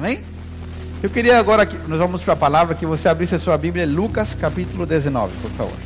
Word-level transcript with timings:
Amém? 0.00 0.24
Eu 1.02 1.10
queria 1.10 1.38
agora 1.38 1.66
que 1.66 1.76
nós 1.86 1.98
vamos 1.98 2.22
para 2.22 2.32
a 2.32 2.36
palavra 2.36 2.74
que 2.74 2.86
você 2.86 3.06
abrisse 3.06 3.34
a 3.34 3.38
sua 3.38 3.58
Bíblia, 3.58 3.86
Lucas 3.86 4.32
capítulo 4.32 4.86
19, 4.86 5.36
por 5.42 5.50
favor. 5.50 5.76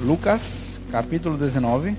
Lucas 0.00 0.80
capítulo 0.90 1.36
19. 1.38 1.96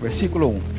Versículo 0.00 0.48
1. 0.48 0.77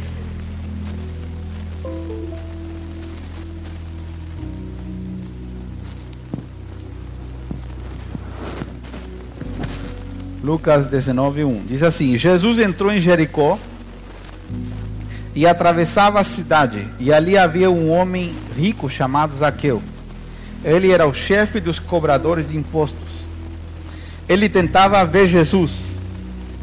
Lucas 10.50 10.88
19, 10.88 11.44
1. 11.44 11.66
Diz 11.68 11.84
assim: 11.84 12.18
Jesus 12.18 12.58
entrou 12.58 12.92
em 12.92 13.00
Jericó 13.00 13.60
e 15.36 15.46
atravessava 15.46 16.20
a 16.20 16.24
cidade, 16.24 16.88
e 17.00 17.14
ali 17.14 17.38
havia 17.38 17.70
um 17.70 17.92
homem 17.92 18.34
rico 18.58 18.90
chamado 18.90 19.38
Zaqueu. 19.38 19.80
Ele 20.64 20.92
era 20.92 21.08
o 21.08 21.14
chefe 21.14 21.60
dos 21.60 21.78
cobradores 21.78 22.50
de 22.50 22.58
impostos. 22.58 23.30
Ele 24.28 24.50
tentava 24.50 25.06
ver 25.06 25.28
Jesus, 25.28 25.72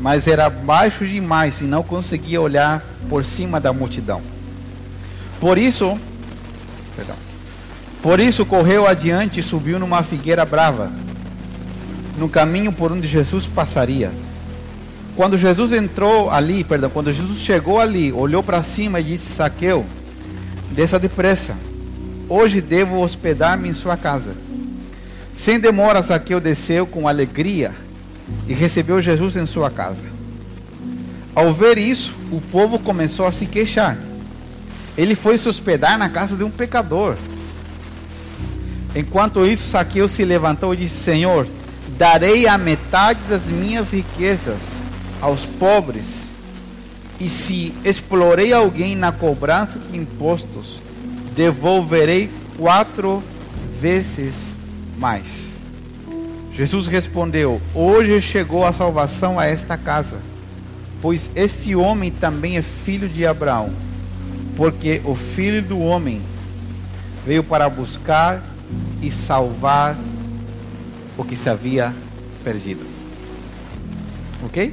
mas 0.00 0.26
era 0.26 0.50
baixo 0.50 1.06
demais 1.06 1.60
e 1.60 1.64
não 1.64 1.84
conseguia 1.84 2.40
olhar 2.40 2.84
por 3.08 3.24
cima 3.24 3.60
da 3.60 3.72
multidão. 3.72 4.20
Por 5.40 5.58
isso, 5.58 5.96
perdão, 6.96 7.16
por 8.02 8.18
isso 8.18 8.44
correu 8.44 8.84
adiante 8.84 9.38
e 9.38 9.44
subiu 9.44 9.78
numa 9.78 10.02
figueira 10.02 10.44
brava 10.44 10.90
no 12.18 12.28
caminho 12.28 12.72
por 12.72 12.92
onde 12.92 13.06
Jesus 13.06 13.46
passaria. 13.46 14.12
Quando 15.14 15.38
Jesus 15.38 15.72
entrou 15.72 16.30
ali, 16.30 16.62
perdão, 16.62 16.90
quando 16.90 17.12
Jesus 17.12 17.38
chegou 17.38 17.80
ali, 17.80 18.12
olhou 18.12 18.42
para 18.42 18.62
cima 18.62 19.00
e 19.00 19.04
disse: 19.04 19.32
Saqueu, 19.32 19.84
desça 20.72 20.98
depressa. 20.98 21.56
Hoje 22.28 22.60
devo 22.60 23.00
hospedar-me 23.00 23.68
em 23.68 23.72
sua 23.72 23.96
casa. 23.96 24.34
Sem 25.32 25.58
demora, 25.60 26.02
Saqueu 26.02 26.40
desceu 26.40 26.86
com 26.86 27.06
alegria 27.06 27.72
e 28.48 28.52
recebeu 28.52 29.00
Jesus 29.00 29.36
em 29.36 29.46
sua 29.46 29.70
casa. 29.70 30.04
Ao 31.34 31.52
ver 31.52 31.78
isso, 31.78 32.14
o 32.32 32.40
povo 32.40 32.78
começou 32.78 33.26
a 33.26 33.32
se 33.32 33.46
queixar. 33.46 33.96
Ele 34.96 35.14
foi 35.14 35.36
se 35.38 35.48
hospedar 35.48 35.98
na 35.98 36.08
casa 36.08 36.36
de 36.36 36.42
um 36.42 36.50
pecador. 36.50 37.16
Enquanto 38.94 39.46
isso, 39.46 39.68
Saqueu 39.68 40.08
se 40.08 40.24
levantou 40.24 40.72
e 40.72 40.78
disse: 40.78 40.96
Senhor, 40.96 41.46
darei 41.98 42.46
a 42.46 42.58
metade 42.58 43.20
das 43.28 43.46
minhas 43.46 43.90
riquezas 43.90 44.78
aos 45.20 45.44
pobres, 45.44 46.30
e 47.18 47.28
se 47.30 47.74
explorei 47.82 48.52
alguém 48.52 48.94
na 48.94 49.10
cobrança 49.10 49.78
de 49.78 49.96
impostos, 49.96 50.82
devolverei 51.34 52.30
quatro 52.58 53.22
vezes 53.80 54.54
mais. 54.98 55.48
Jesus 56.52 56.86
respondeu: 56.86 57.60
Hoje 57.74 58.20
chegou 58.20 58.66
a 58.66 58.72
salvação 58.72 59.38
a 59.38 59.46
esta 59.46 59.78
casa, 59.78 60.18
pois 61.00 61.30
este 61.34 61.74
homem 61.74 62.10
também 62.10 62.58
é 62.58 62.62
filho 62.62 63.08
de 63.08 63.26
Abraão, 63.26 63.72
porque 64.56 65.00
o 65.04 65.14
filho 65.14 65.62
do 65.62 65.78
homem 65.78 66.20
veio 67.24 67.42
para 67.42 67.68
buscar 67.70 68.42
e 69.00 69.10
salvar 69.10 69.96
o 71.16 71.24
que 71.24 71.36
se 71.36 71.48
havia 71.48 71.94
perdido. 72.44 72.84
Ok? 74.44 74.72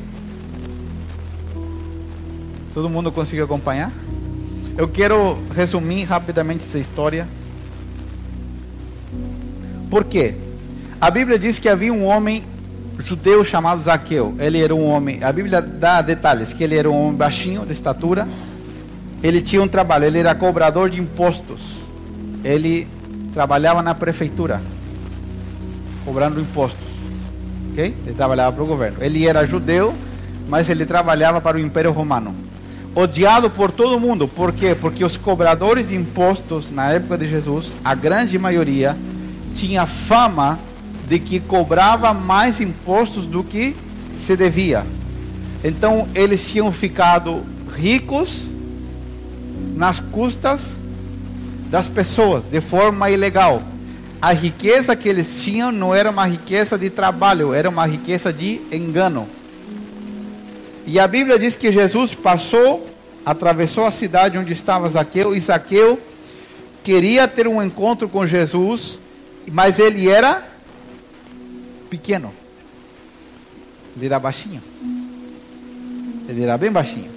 Todo 2.73 2.89
mundo 2.89 3.11
conseguiu 3.11 3.45
acompanhar? 3.45 3.91
Eu 4.77 4.87
quero 4.87 5.37
resumir 5.55 6.03
rapidamente 6.03 6.65
essa 6.65 6.79
história. 6.79 7.27
Por 9.89 10.03
quê? 10.03 10.35
A 10.99 11.11
Bíblia 11.11 11.37
diz 11.37 11.59
que 11.59 11.69
havia 11.69 11.93
um 11.93 12.05
homem 12.05 12.43
judeu 12.97 13.43
chamado 13.43 13.81
Zaqueu. 13.81 14.35
Ele 14.39 14.61
era 14.61 14.73
um 14.73 14.85
homem, 14.85 15.23
a 15.23 15.31
Bíblia 15.31 15.61
dá 15.61 16.01
detalhes, 16.01 16.53
que 16.53 16.63
ele 16.63 16.75
era 16.75 16.89
um 16.89 16.99
homem 16.99 17.15
baixinho 17.15 17.65
de 17.65 17.73
estatura. 17.73 18.27
Ele 19.21 19.41
tinha 19.41 19.61
um 19.61 19.67
trabalho, 19.67 20.05
ele 20.05 20.19
era 20.19 20.33
cobrador 20.33 20.89
de 20.89 20.99
impostos. 20.99 21.83
Ele 22.43 22.87
trabalhava 23.33 23.81
na 23.81 23.95
prefeitura 23.95 24.61
cobrando 26.03 26.39
impostos. 26.39 26.85
Ok? 27.71 27.93
Ele 28.05 28.15
trabalhava 28.15 28.51
para 28.51 28.63
o 28.63 28.67
governo. 28.67 28.97
Ele 29.01 29.27
era 29.27 29.45
judeu, 29.45 29.93
mas 30.47 30.69
ele 30.69 30.85
trabalhava 30.85 31.41
para 31.41 31.57
o 31.57 31.59
Império 31.59 31.91
Romano. 31.91 32.35
Odiado 32.95 33.49
por 33.49 33.71
todo 33.71 33.99
mundo. 33.99 34.27
Por 34.27 34.53
quê? 34.53 34.75
Porque 34.79 35.03
os 35.03 35.17
cobradores 35.17 35.89
de 35.89 35.95
impostos 35.95 36.69
na 36.69 36.91
época 36.91 37.17
de 37.17 37.27
Jesus, 37.27 37.73
a 37.83 37.95
grande 37.95 38.37
maioria, 38.37 38.95
tinha 39.55 39.85
fama 39.85 40.59
de 41.07 41.19
que 41.19 41.39
cobrava 41.39 42.13
mais 42.13 42.61
impostos 42.61 43.25
do 43.25 43.43
que 43.43 43.75
se 44.15 44.35
devia. 44.37 44.85
Então 45.63 46.07
eles 46.13 46.47
tinham 46.49 46.71
ficado 46.71 47.41
ricos 47.75 48.49
nas 49.75 49.99
custas 49.99 50.79
das 51.71 51.87
pessoas, 51.87 52.43
de 52.49 52.61
forma 52.61 53.09
ilegal 53.09 53.63
a 54.23 54.31
riqueza 54.31 54.95
que 54.95 55.09
eles 55.09 55.43
tinham 55.43 55.69
não 55.69 55.93
era 55.93 56.09
uma 56.09 56.25
riqueza 56.25 56.77
de 56.77 56.89
trabalho, 56.89 57.53
era 57.53 57.69
uma 57.69 57.85
riqueza 57.85 58.31
de 58.31 58.61
engano. 58.71 59.27
E 60.87 60.97
a 60.97 61.05
Bíblia 61.05 61.37
diz 61.37 61.57
que 61.57 61.69
Jesus 61.73 62.15
passou, 62.15 62.89
atravessou 63.25 63.85
a 63.85 63.91
cidade 63.91 64.37
onde 64.37 64.53
estava 64.53 64.87
Zaqueu, 64.87 65.35
e 65.35 65.39
Zaqueu 65.41 65.99
queria 66.81 67.27
ter 67.27 67.49
um 67.49 67.61
encontro 67.61 68.07
com 68.07 68.25
Jesus, 68.25 69.01
mas 69.51 69.77
ele 69.77 70.07
era 70.07 70.41
pequeno. 71.89 72.33
Ele 73.97 74.05
era 74.05 74.19
baixinho. 74.19 74.63
Ele 76.29 76.43
era 76.43 76.57
bem 76.57 76.71
baixinho. 76.71 77.11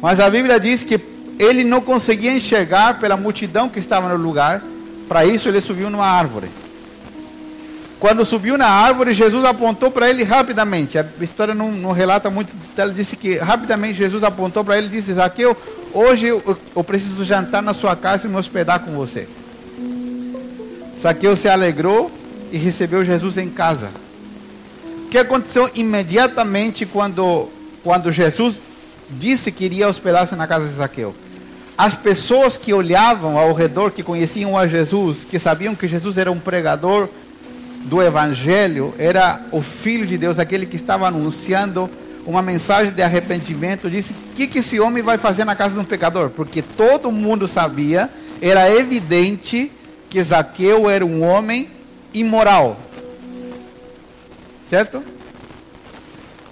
Mas 0.00 0.20
a 0.20 0.30
Bíblia 0.30 0.60
diz 0.60 0.84
que 0.84 1.00
ele 1.40 1.64
não 1.64 1.80
conseguia 1.80 2.32
enxergar 2.32 3.00
pela 3.00 3.16
multidão 3.16 3.68
que 3.68 3.80
estava 3.80 4.08
no 4.16 4.22
lugar 4.22 4.62
para 5.08 5.24
isso 5.24 5.48
ele 5.48 5.60
subiu 5.60 5.90
numa 5.90 6.06
árvore. 6.06 6.48
Quando 7.98 8.26
subiu 8.26 8.58
na 8.58 8.68
árvore, 8.68 9.14
Jesus 9.14 9.44
apontou 9.44 9.90
para 9.90 10.10
ele 10.10 10.22
rapidamente. 10.22 10.98
A 10.98 11.06
história 11.20 11.54
não, 11.54 11.72
não 11.72 11.92
relata 11.92 12.28
muito. 12.28 12.54
Ela 12.76 12.92
disse 12.92 13.16
que 13.16 13.38
rapidamente 13.38 13.94
Jesus 13.94 14.22
apontou 14.22 14.62
para 14.62 14.76
ele 14.76 14.88
e 14.88 14.90
disse: 14.90 15.14
Zaqueu, 15.14 15.56
hoje 15.94 16.26
eu, 16.26 16.58
eu 16.74 16.84
preciso 16.84 17.24
jantar 17.24 17.62
na 17.62 17.72
sua 17.72 17.96
casa 17.96 18.26
e 18.26 18.30
me 18.30 18.36
hospedar 18.36 18.80
com 18.80 18.92
você. 18.92 19.26
Zaqueu 21.00 21.36
se 21.36 21.48
alegrou 21.48 22.10
e 22.52 22.58
recebeu 22.58 23.04
Jesus 23.04 23.38
em 23.38 23.48
casa. 23.48 23.90
O 25.04 25.08
que 25.08 25.18
aconteceu 25.18 25.70
imediatamente 25.74 26.84
quando, 26.84 27.48
quando 27.82 28.12
Jesus 28.12 28.60
disse 29.08 29.50
que 29.50 29.64
iria 29.64 29.88
hospedar-se 29.88 30.36
na 30.36 30.46
casa 30.46 30.66
de 30.66 30.74
Zaqueu? 30.74 31.14
As 31.76 31.94
pessoas 31.94 32.56
que 32.56 32.72
olhavam 32.72 33.38
ao 33.38 33.52
redor, 33.52 33.90
que 33.90 34.02
conheciam 34.02 34.56
a 34.56 34.66
Jesus, 34.66 35.24
que 35.24 35.38
sabiam 35.38 35.74
que 35.74 35.86
Jesus 35.86 36.16
era 36.16 36.32
um 36.32 36.40
pregador 36.40 37.08
do 37.84 38.02
Evangelho, 38.02 38.94
era 38.98 39.40
o 39.52 39.60
Filho 39.60 40.06
de 40.06 40.16
Deus, 40.16 40.38
aquele 40.38 40.66
que 40.66 40.76
estava 40.76 41.06
anunciando 41.06 41.88
uma 42.26 42.42
mensagem 42.42 42.92
de 42.92 43.02
arrependimento, 43.02 43.90
disse: 43.90 44.12
O 44.12 44.34
que, 44.34 44.46
que 44.46 44.58
esse 44.58 44.80
homem 44.80 45.02
vai 45.02 45.18
fazer 45.18 45.44
na 45.44 45.54
casa 45.54 45.74
de 45.74 45.80
um 45.80 45.84
pecador? 45.84 46.30
Porque 46.30 46.62
todo 46.62 47.12
mundo 47.12 47.46
sabia, 47.46 48.10
era 48.40 48.70
evidente 48.70 49.70
que 50.08 50.22
Zaqueu 50.22 50.88
era 50.88 51.04
um 51.04 51.22
homem 51.22 51.68
imoral. 52.12 52.78
Certo? 54.68 55.02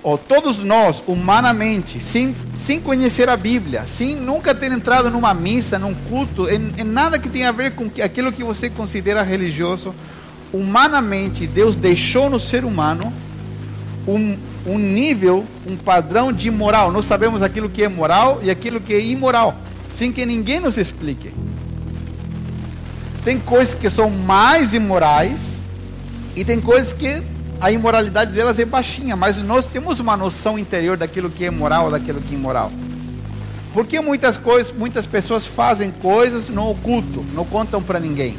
Oh, 0.04 0.18
todos 0.18 0.58
nós, 0.58 1.02
humanamente, 1.06 1.98
sem, 1.98 2.36
sem 2.58 2.78
conhecer 2.78 3.28
a 3.30 3.36
Bíblia, 3.36 3.84
sem 3.86 4.14
nunca 4.14 4.54
ter 4.54 4.70
entrado 4.70 5.10
numa 5.10 5.32
missa, 5.32 5.78
num 5.78 5.94
culto, 5.94 6.46
em, 6.48 6.74
em 6.76 6.84
nada 6.84 7.18
que 7.18 7.28
tenha 7.28 7.48
a 7.48 7.52
ver 7.52 7.72
com 7.72 7.90
aquilo 8.02 8.30
que 8.30 8.44
você 8.44 8.68
considera 8.68 9.22
religioso, 9.22 9.94
humanamente, 10.52 11.46
Deus 11.46 11.76
deixou 11.76 12.28
no 12.28 12.38
ser 12.38 12.66
humano 12.66 13.10
um, 14.06 14.36
um 14.66 14.78
nível, 14.78 15.46
um 15.66 15.74
padrão 15.74 16.30
de 16.30 16.50
moral. 16.50 16.92
Nós 16.92 17.06
sabemos 17.06 17.42
aquilo 17.42 17.70
que 17.70 17.82
é 17.82 17.88
moral 17.88 18.40
e 18.42 18.50
aquilo 18.50 18.80
que 18.80 18.92
é 18.92 19.00
imoral, 19.00 19.56
sem 19.90 20.12
que 20.12 20.26
ninguém 20.26 20.60
nos 20.60 20.76
explique. 20.76 21.32
Tem 23.24 23.38
coisas 23.40 23.72
que 23.72 23.88
são 23.88 24.10
mais 24.10 24.74
imorais 24.74 25.62
e 26.36 26.44
tem 26.44 26.60
coisas 26.60 26.92
que 26.92 27.22
a 27.60 27.70
imoralidade 27.70 28.32
delas 28.32 28.58
é 28.58 28.64
baixinha, 28.64 29.16
mas 29.16 29.38
nós 29.38 29.66
temos 29.66 30.00
uma 30.00 30.16
noção 30.16 30.58
interior 30.58 30.96
daquilo 30.96 31.30
que 31.30 31.44
é 31.44 31.50
moral, 31.50 31.90
daquilo 31.90 32.20
que 32.20 32.34
é 32.34 32.38
imoral. 32.38 32.70
Porque 33.72 34.00
muitas 34.00 34.36
coisas, 34.36 34.72
muitas 34.72 35.06
pessoas 35.06 35.46
fazem 35.46 35.90
coisas 35.90 36.48
no 36.48 36.70
oculto, 36.70 37.24
não 37.34 37.44
contam 37.44 37.82
para 37.82 37.98
ninguém. 37.98 38.36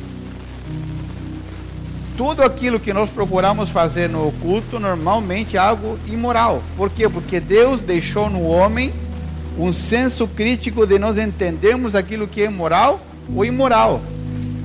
tudo 2.18 2.44
aquilo 2.44 2.80
que 2.80 2.94
nós 2.94 3.10
procuramos 3.10 3.70
fazer 3.70 4.10
no 4.10 4.30
oculto 4.30 4.80
normalmente 4.80 5.58
é 5.58 5.60
algo 5.60 6.00
imoral. 6.08 6.64
Por 6.78 6.90
quê? 6.90 7.10
Porque 7.10 7.42
Deus 7.42 7.82
deixou 7.82 8.30
no 8.30 8.44
homem 8.44 8.94
um 9.58 9.72
senso 9.72 10.28
crítico 10.28 10.86
de 10.86 10.98
nós 10.98 11.18
entendermos 11.18 11.96
aquilo 11.96 12.28
que 12.28 12.42
é 12.44 12.50
moral 12.50 13.02
ou 13.34 13.44
imoral. 13.44 14.02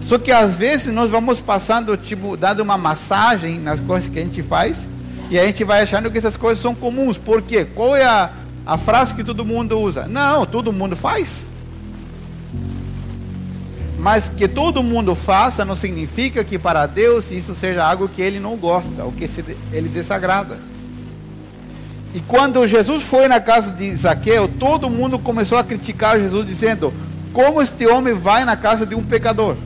Só 0.00 0.18
que 0.18 0.32
às 0.32 0.54
vezes 0.54 0.92
nós 0.92 1.10
vamos 1.10 1.40
passando, 1.40 1.96
tipo, 1.96 2.36
dando 2.36 2.60
uma 2.62 2.78
massagem 2.78 3.58
nas 3.58 3.80
coisas 3.80 4.10
que 4.10 4.18
a 4.18 4.22
gente 4.22 4.42
faz, 4.42 4.78
e 5.30 5.38
a 5.38 5.46
gente 5.46 5.62
vai 5.62 5.82
achando 5.82 6.10
que 6.10 6.18
essas 6.18 6.36
coisas 6.36 6.60
são 6.60 6.74
comuns. 6.74 7.16
Por 7.18 7.42
quê? 7.42 7.64
Qual 7.64 7.94
é 7.94 8.04
a, 8.04 8.30
a 8.66 8.78
frase 8.78 9.14
que 9.14 9.22
todo 9.22 9.44
mundo 9.44 9.78
usa? 9.78 10.06
Não, 10.06 10.44
todo 10.46 10.72
mundo 10.72 10.96
faz. 10.96 11.46
Mas 13.98 14.30
que 14.30 14.48
todo 14.48 14.82
mundo 14.82 15.14
faça 15.14 15.64
não 15.64 15.76
significa 15.76 16.42
que 16.42 16.58
para 16.58 16.86
Deus 16.86 17.30
isso 17.30 17.54
seja 17.54 17.84
algo 17.84 18.08
que 18.08 18.22
ele 18.22 18.40
não 18.40 18.56
gosta, 18.56 19.04
ou 19.04 19.12
que 19.12 19.28
ele 19.72 19.88
desagrada. 19.88 20.58
E 22.14 22.20
quando 22.20 22.66
Jesus 22.66 23.04
foi 23.04 23.28
na 23.28 23.38
casa 23.38 23.70
de 23.70 23.94
Zaqueu, 23.94 24.48
todo 24.48 24.90
mundo 24.90 25.18
começou 25.18 25.58
a 25.58 25.62
criticar 25.62 26.18
Jesus, 26.18 26.44
dizendo: 26.46 26.92
Como 27.32 27.62
este 27.62 27.86
homem 27.86 28.14
vai 28.14 28.44
na 28.44 28.56
casa 28.56 28.84
de 28.84 28.96
um 28.96 29.02
pecador? 29.02 29.56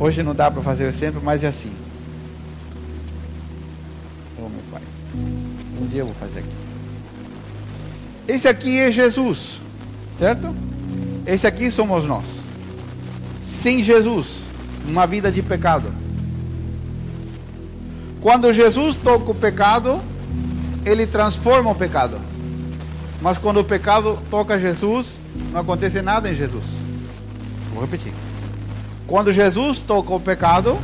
Hoje 0.00 0.22
não 0.22 0.34
dá 0.34 0.50
para 0.50 0.62
fazer 0.62 0.84
exemplo, 0.84 1.20
mas 1.22 1.42
é 1.42 1.48
assim. 1.48 1.72
Oh, 4.38 4.48
meu 4.48 4.62
pai. 4.70 4.82
Um 5.80 5.86
dia 5.86 6.02
eu 6.02 6.06
vou 6.06 6.14
fazer 6.14 6.40
aqui. 6.40 6.48
Esse 8.28 8.46
aqui 8.46 8.78
é 8.78 8.92
Jesus. 8.92 9.60
Certo? 10.18 10.54
Esse 11.26 11.46
aqui 11.46 11.70
somos 11.70 12.04
nós. 12.04 12.24
Sem 13.42 13.82
Jesus, 13.82 14.42
uma 14.86 15.06
vida 15.06 15.32
de 15.32 15.42
pecado. 15.42 15.92
Quando 18.20 18.52
Jesus 18.52 18.96
toca 18.96 19.30
o 19.30 19.34
pecado, 19.34 20.00
ele 20.84 21.06
transforma 21.06 21.70
o 21.70 21.74
pecado. 21.74 22.20
Mas 23.20 23.38
quando 23.38 23.60
o 23.60 23.64
pecado 23.64 24.18
toca 24.30 24.58
Jesus, 24.58 25.18
não 25.52 25.60
acontece 25.60 26.02
nada 26.02 26.30
em 26.30 26.34
Jesus. 26.34 26.64
Vou 27.72 27.82
repetir. 27.82 28.12
Quando 29.08 29.32
Jesus 29.32 29.78
toca 29.78 30.12
o 30.12 30.20
pecado, 30.20 30.78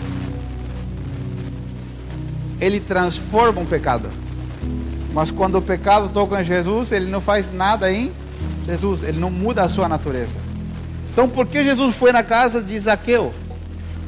ele 2.58 2.80
transforma 2.80 3.60
o 3.60 3.66
pecado. 3.66 4.08
Mas 5.12 5.30
quando 5.30 5.58
o 5.58 5.62
pecado 5.62 6.08
toca 6.08 6.40
em 6.40 6.44
Jesus, 6.44 6.90
ele 6.90 7.10
não 7.10 7.20
faz 7.20 7.52
nada 7.52 7.92
em 7.92 8.10
Jesus, 8.66 9.02
ele 9.02 9.20
não 9.20 9.30
muda 9.30 9.62
a 9.62 9.68
sua 9.68 9.86
natureza. 9.88 10.38
Então, 11.12 11.28
por 11.28 11.46
que 11.46 11.62
Jesus 11.62 11.94
foi 11.94 12.12
na 12.12 12.22
casa 12.22 12.62
de 12.62 12.76
Zaqueu? 12.78 13.32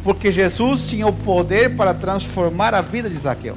Porque 0.02 0.32
Jesus 0.32 0.88
tinha 0.88 1.06
o 1.06 1.12
poder 1.12 1.76
para 1.76 1.92
transformar 1.92 2.74
a 2.74 2.80
vida 2.80 3.10
de 3.10 3.18
Zaqueu. 3.18 3.56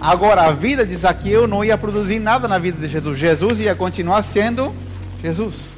Agora, 0.00 0.44
a 0.44 0.52
vida 0.52 0.86
de 0.86 0.96
Zaqueu 0.96 1.46
não 1.46 1.62
ia 1.62 1.76
produzir 1.76 2.18
nada 2.18 2.48
na 2.48 2.58
vida 2.58 2.80
de 2.80 2.90
Jesus. 2.90 3.18
Jesus 3.18 3.60
ia 3.60 3.74
continuar 3.74 4.22
sendo 4.22 4.72
Jesus. 5.22 5.76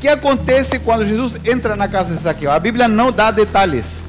Que 0.00 0.08
acontece 0.08 0.78
quando 0.78 1.06
Jesus 1.06 1.36
entra 1.44 1.76
na 1.76 1.86
casa 1.86 2.14
de 2.14 2.20
Zaqueu? 2.20 2.50
A 2.50 2.58
Bíblia 2.58 2.88
não 2.88 3.12
dá 3.12 3.30
detalhes. 3.30 4.00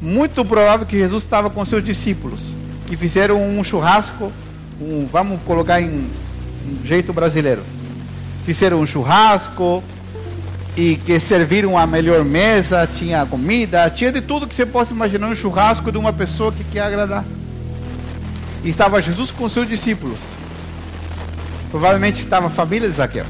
Muito 0.00 0.44
provável 0.44 0.86
que 0.86 0.96
Jesus 0.96 1.22
estava 1.22 1.48
com 1.50 1.64
seus 1.64 1.82
discípulos, 1.82 2.40
que 2.86 2.96
fizeram 2.96 3.42
um 3.42 3.62
churrasco 3.64 4.32
um, 4.80 5.08
vamos 5.10 5.40
colocar 5.42 5.80
em 5.80 5.88
um 5.88 6.86
jeito 6.86 7.12
brasileiro. 7.12 7.62
Fizeram 8.44 8.80
um 8.80 8.86
churrasco 8.86 9.82
e 10.76 10.96
que 11.04 11.18
serviram 11.18 11.76
a 11.76 11.86
melhor 11.86 12.24
mesa, 12.24 12.86
tinha 12.92 13.26
comida, 13.26 13.90
tinha 13.90 14.12
de 14.12 14.20
tudo 14.20 14.46
que 14.46 14.54
você 14.54 14.64
possa 14.64 14.94
imaginar 14.94 15.28
um 15.28 15.34
churrasco 15.34 15.90
de 15.90 15.98
uma 15.98 16.12
pessoa 16.12 16.52
que 16.52 16.62
quer 16.62 16.82
agradar. 16.82 17.24
E 18.62 18.68
estava 18.68 19.02
Jesus 19.02 19.32
com 19.32 19.48
seus 19.48 19.68
discípulos. 19.68 20.18
Provavelmente 21.70 22.20
estava 22.20 22.46
a 22.46 22.50
família 22.50 22.88
de 22.88 22.94
Zaqueu. 22.94 23.26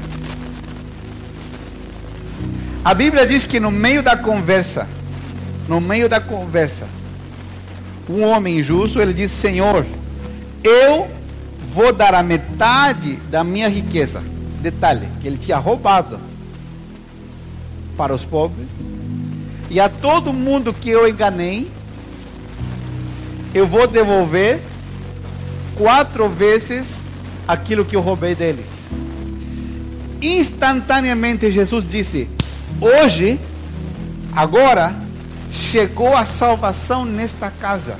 A 2.83 2.93
Bíblia 2.93 3.25
diz 3.25 3.45
que 3.45 3.59
no 3.59 3.71
meio 3.71 4.01
da 4.01 4.15
conversa, 4.15 4.87
no 5.67 5.81
meio 5.81 6.07
da 6.07 6.21
conversa, 6.21 6.87
um 8.09 8.23
homem 8.23 8.63
justo, 8.63 9.01
ele 9.01 9.13
diz: 9.13 9.31
Senhor, 9.31 9.85
eu 10.63 11.07
vou 11.73 11.93
dar 11.93 12.15
a 12.15 12.23
metade 12.23 13.17
da 13.29 13.43
minha 13.43 13.67
riqueza. 13.67 14.23
Detalhe, 14.61 15.07
que 15.21 15.27
ele 15.27 15.37
tinha 15.37 15.57
roubado 15.57 16.19
para 17.95 18.13
os 18.13 18.23
pobres. 18.23 18.67
E 19.69 19.79
a 19.79 19.87
todo 19.87 20.33
mundo 20.33 20.73
que 20.73 20.89
eu 20.89 21.07
enganei, 21.07 21.69
eu 23.53 23.67
vou 23.67 23.87
devolver 23.87 24.59
quatro 25.75 26.27
vezes 26.27 27.09
aquilo 27.47 27.85
que 27.85 27.95
eu 27.95 28.01
roubei 28.01 28.33
deles. 28.33 28.87
Instantaneamente 30.21 31.51
Jesus 31.51 31.85
disse: 31.87 32.27
Hoje, 32.81 33.39
agora, 34.33 34.95
chegou 35.51 36.15
a 36.15 36.25
salvação 36.25 37.03
nesta 37.03 37.51
casa. 37.51 37.99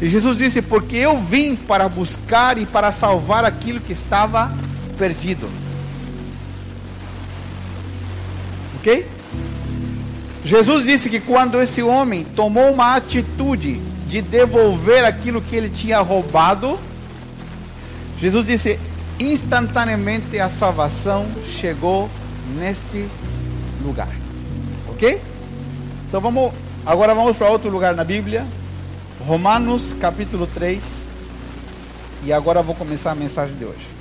E 0.00 0.08
Jesus 0.08 0.36
disse: 0.36 0.60
Porque 0.60 0.96
eu 0.96 1.18
vim 1.18 1.56
para 1.56 1.88
buscar 1.88 2.58
e 2.58 2.66
para 2.66 2.92
salvar 2.92 3.44
aquilo 3.44 3.80
que 3.80 3.92
estava 3.92 4.52
perdido. 4.98 5.48
Ok? 8.78 9.06
Jesus 10.44 10.84
disse 10.84 11.10
que 11.10 11.20
quando 11.20 11.60
esse 11.60 11.82
homem 11.82 12.24
tomou 12.24 12.72
uma 12.72 12.96
atitude 12.96 13.74
de 14.08 14.20
devolver 14.20 15.04
aquilo 15.04 15.40
que 15.40 15.54
ele 15.54 15.70
tinha 15.70 16.00
roubado, 16.00 16.78
Jesus 18.20 18.46
disse: 18.46 18.78
instantaneamente 19.18 20.38
a 20.38 20.48
salvação 20.48 21.26
chegou 21.46 22.10
neste 22.56 23.08
lugar. 23.82 24.10
Ok? 24.88 25.20
Então 26.08 26.20
vamos, 26.20 26.52
agora 26.84 27.14
vamos 27.14 27.36
para 27.36 27.48
outro 27.48 27.70
lugar 27.70 27.94
na 27.94 28.04
Bíblia. 28.04 28.46
Romanos 29.20 29.94
capítulo 30.00 30.46
3. 30.46 31.02
E 32.24 32.32
agora 32.32 32.62
vou 32.62 32.74
começar 32.74 33.12
a 33.12 33.14
mensagem 33.14 33.56
de 33.56 33.64
hoje. 33.64 33.99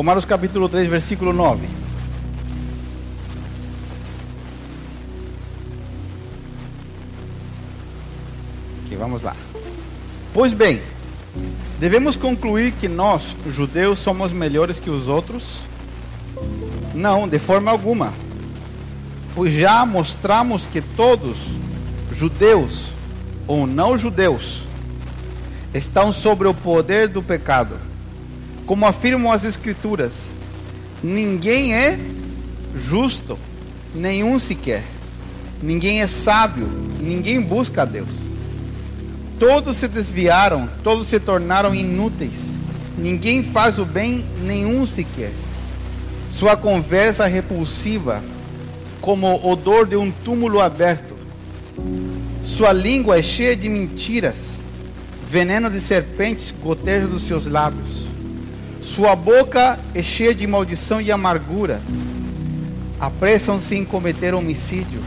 Romanos 0.00 0.24
capítulo 0.24 0.66
3, 0.66 0.88
versículo 0.88 1.30
9. 1.30 1.68
Aqui, 8.86 8.96
vamos 8.96 9.20
lá. 9.20 9.36
Pois 10.32 10.54
bem, 10.54 10.80
devemos 11.78 12.16
concluir 12.16 12.72
que 12.72 12.88
nós, 12.88 13.36
judeus, 13.50 13.98
somos 13.98 14.32
melhores 14.32 14.78
que 14.78 14.88
os 14.88 15.06
outros? 15.06 15.64
Não, 16.94 17.28
de 17.28 17.38
forma 17.38 17.70
alguma. 17.70 18.10
Pois 19.34 19.52
já 19.52 19.84
mostramos 19.84 20.64
que 20.64 20.80
todos, 20.80 21.48
judeus 22.10 22.92
ou 23.46 23.66
não 23.66 23.98
judeus, 23.98 24.62
estão 25.74 26.10
sobre 26.10 26.48
o 26.48 26.54
poder 26.54 27.06
do 27.06 27.22
pecado 27.22 27.89
como 28.70 28.86
afirmam 28.86 29.32
as 29.32 29.44
Escrituras, 29.44 30.28
ninguém 31.02 31.74
é 31.74 31.98
justo, 32.76 33.36
nenhum 33.92 34.38
sequer. 34.38 34.84
Ninguém 35.60 36.02
é 36.02 36.06
sábio, 36.06 36.68
ninguém 37.00 37.40
busca 37.40 37.82
a 37.82 37.84
Deus. 37.84 38.14
Todos 39.40 39.76
se 39.76 39.88
desviaram, 39.88 40.70
todos 40.84 41.08
se 41.08 41.18
tornaram 41.18 41.74
inúteis. 41.74 42.54
Ninguém 42.96 43.42
faz 43.42 43.76
o 43.76 43.84
bem, 43.84 44.24
nenhum 44.44 44.86
sequer. 44.86 45.32
Sua 46.30 46.56
conversa 46.56 47.26
repulsiva, 47.26 48.22
como 49.00 49.44
odor 49.44 49.84
de 49.84 49.96
um 49.96 50.12
túmulo 50.12 50.60
aberto. 50.60 51.16
Sua 52.44 52.72
língua 52.72 53.18
é 53.18 53.22
cheia 53.22 53.56
de 53.56 53.68
mentiras. 53.68 54.60
Veneno 55.28 55.68
de 55.68 55.80
serpentes 55.80 56.54
goteja 56.62 57.08
dos 57.08 57.24
seus 57.24 57.46
lábios. 57.46 58.09
Sua 58.94 59.14
boca 59.14 59.78
é 59.94 60.02
cheia 60.02 60.34
de 60.34 60.44
maldição 60.48 61.00
e 61.00 61.12
amargura. 61.12 61.80
Apressam-se 62.98 63.76
em 63.76 63.84
cometer 63.84 64.34
homicídio. 64.34 65.00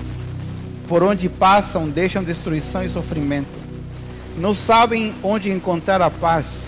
por 0.87 1.03
onde 1.03 1.27
passam 1.27 1.89
deixam 1.89 2.23
destruição 2.23 2.83
e 2.83 2.89
sofrimento. 2.89 3.49
Não 4.37 4.53
sabem 4.53 5.13
onde 5.21 5.51
encontrar 5.51 6.01
a 6.01 6.09
paz. 6.09 6.65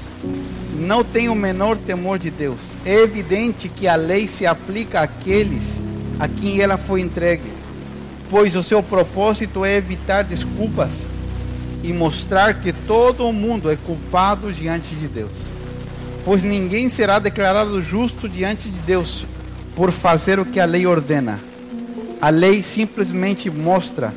Não 0.78 1.06
têm 1.06 1.30
o 1.30 1.36
menor 1.36 1.78
temor 1.78 2.20
de 2.20 2.30
Deus. 2.30 2.60
É 2.86 2.96
evidente 2.96 3.70
que 3.70 3.88
a 3.88 3.96
lei 3.96 4.28
se 4.28 4.46
aplica 4.46 5.00
àqueles 5.00 5.82
a 6.20 6.28
quem 6.28 6.60
ela 6.60 6.78
foi 6.78 7.00
entregue, 7.00 7.52
pois 8.30 8.58
o 8.58 8.64
seu 8.64 8.84
propósito 8.84 9.64
é 9.64 9.78
evitar 9.78 10.24
desculpas 10.26 11.08
e 11.82 11.94
mostrar 11.94 12.56
que 12.56 12.74
todo 12.74 13.32
mundo 13.32 13.72
é 13.72 13.78
culpado 13.78 14.52
diante 14.52 14.94
de 14.96 15.08
Deus. 15.08 15.56
Pois 16.26 16.42
ninguém 16.42 16.90
será 16.90 17.20
declarado 17.20 17.80
justo 17.80 18.28
diante 18.28 18.68
de 18.68 18.80
Deus 18.80 19.26
por 19.76 19.92
fazer 19.92 20.40
o 20.40 20.46
que 20.46 20.60
a 20.60 20.66
lei 20.66 20.88
ordena. 20.88 21.40
A 22.20 22.30
lei 22.30 22.64
simplesmente 22.64 23.48
mostra 23.48 24.12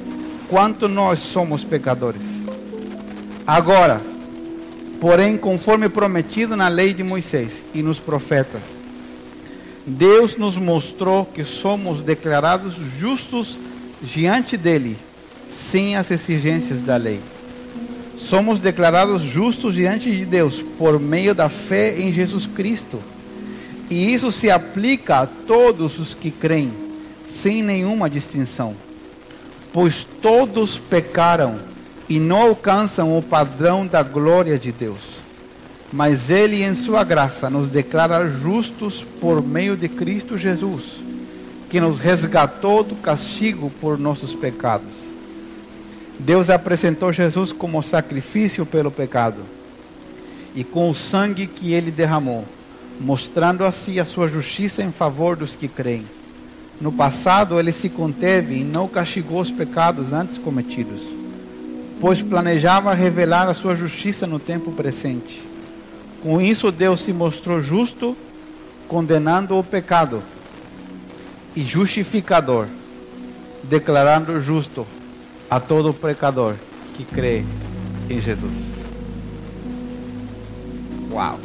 quanto 0.48 0.88
nós 0.88 1.18
somos 1.18 1.64
pecadores. 1.64 2.22
Agora, 3.46 4.00
porém, 4.98 5.36
conforme 5.36 5.90
prometido 5.90 6.56
na 6.56 6.68
lei 6.68 6.94
de 6.94 7.04
Moisés 7.04 7.62
e 7.74 7.82
nos 7.82 8.00
profetas, 8.00 8.62
Deus 9.86 10.36
nos 10.36 10.56
mostrou 10.56 11.26
que 11.26 11.44
somos 11.44 12.02
declarados 12.02 12.74
justos 12.98 13.58
diante 14.02 14.56
dele, 14.56 14.96
sem 15.48 15.96
as 15.96 16.10
exigências 16.10 16.80
da 16.80 16.96
lei. 16.96 17.20
Somos 18.18 18.58
declarados 18.58 19.22
justos 19.22 19.74
diante 19.74 20.10
de 20.10 20.24
Deus 20.24 20.60
por 20.76 20.98
meio 20.98 21.34
da 21.34 21.48
fé 21.48 21.98
em 21.98 22.12
Jesus 22.12 22.46
Cristo. 22.46 23.00
E 23.88 24.12
isso 24.12 24.32
se 24.32 24.50
aplica 24.50 25.20
a 25.20 25.26
todos 25.26 25.98
os 26.00 26.14
que 26.14 26.30
creem, 26.30 26.72
sem 27.24 27.62
nenhuma 27.62 28.10
distinção. 28.10 28.74
Pois 29.72 30.02
todos 30.20 30.78
pecaram 30.78 31.60
e 32.08 32.18
não 32.18 32.42
alcançam 32.42 33.16
o 33.16 33.22
padrão 33.22 33.86
da 33.86 34.02
glória 34.02 34.58
de 34.58 34.72
Deus. 34.72 35.20
Mas 35.92 36.28
Ele, 36.28 36.64
em 36.64 36.74
Sua 36.74 37.04
graça, 37.04 37.48
nos 37.48 37.70
declara 37.70 38.28
justos 38.28 39.06
por 39.20 39.40
meio 39.40 39.76
de 39.76 39.88
Cristo 39.88 40.36
Jesus, 40.36 41.00
que 41.70 41.80
nos 41.80 42.00
resgatou 42.00 42.82
do 42.82 42.96
castigo 42.96 43.70
por 43.80 43.96
nossos 43.96 44.34
pecados 44.34 45.07
Deus 46.18 46.50
apresentou 46.50 47.12
Jesus 47.12 47.52
como 47.52 47.82
sacrifício 47.82 48.66
pelo 48.66 48.90
pecado 48.90 49.40
e 50.54 50.64
com 50.64 50.90
o 50.90 50.94
sangue 50.94 51.46
que 51.46 51.72
ele 51.72 51.92
derramou, 51.92 52.44
mostrando 53.00 53.64
assim 53.64 54.00
a 54.00 54.04
sua 54.04 54.26
justiça 54.26 54.82
em 54.82 54.90
favor 54.90 55.36
dos 55.36 55.54
que 55.54 55.68
creem. 55.68 56.04
No 56.80 56.90
passado, 56.90 57.60
ele 57.60 57.70
se 57.70 57.88
conteve 57.88 58.58
e 58.58 58.64
não 58.64 58.88
castigou 58.88 59.40
os 59.40 59.52
pecados 59.52 60.12
antes 60.12 60.38
cometidos, 60.38 61.02
pois 62.00 62.20
planejava 62.20 62.92
revelar 62.94 63.48
a 63.48 63.54
sua 63.54 63.76
justiça 63.76 64.26
no 64.26 64.40
tempo 64.40 64.72
presente. 64.72 65.42
Com 66.20 66.40
isso, 66.40 66.72
Deus 66.72 67.00
se 67.00 67.12
mostrou 67.12 67.60
justo, 67.60 68.16
condenando 68.88 69.56
o 69.56 69.62
pecado, 69.62 70.20
e 71.54 71.64
justificador, 71.64 72.66
declarando 73.62 74.40
justo 74.40 74.86
a 75.50 75.58
todo 75.58 75.94
pecador 75.94 76.54
que 76.94 77.04
crê 77.04 77.44
em 78.10 78.20
Jesus. 78.20 78.84
Uau! 81.10 81.38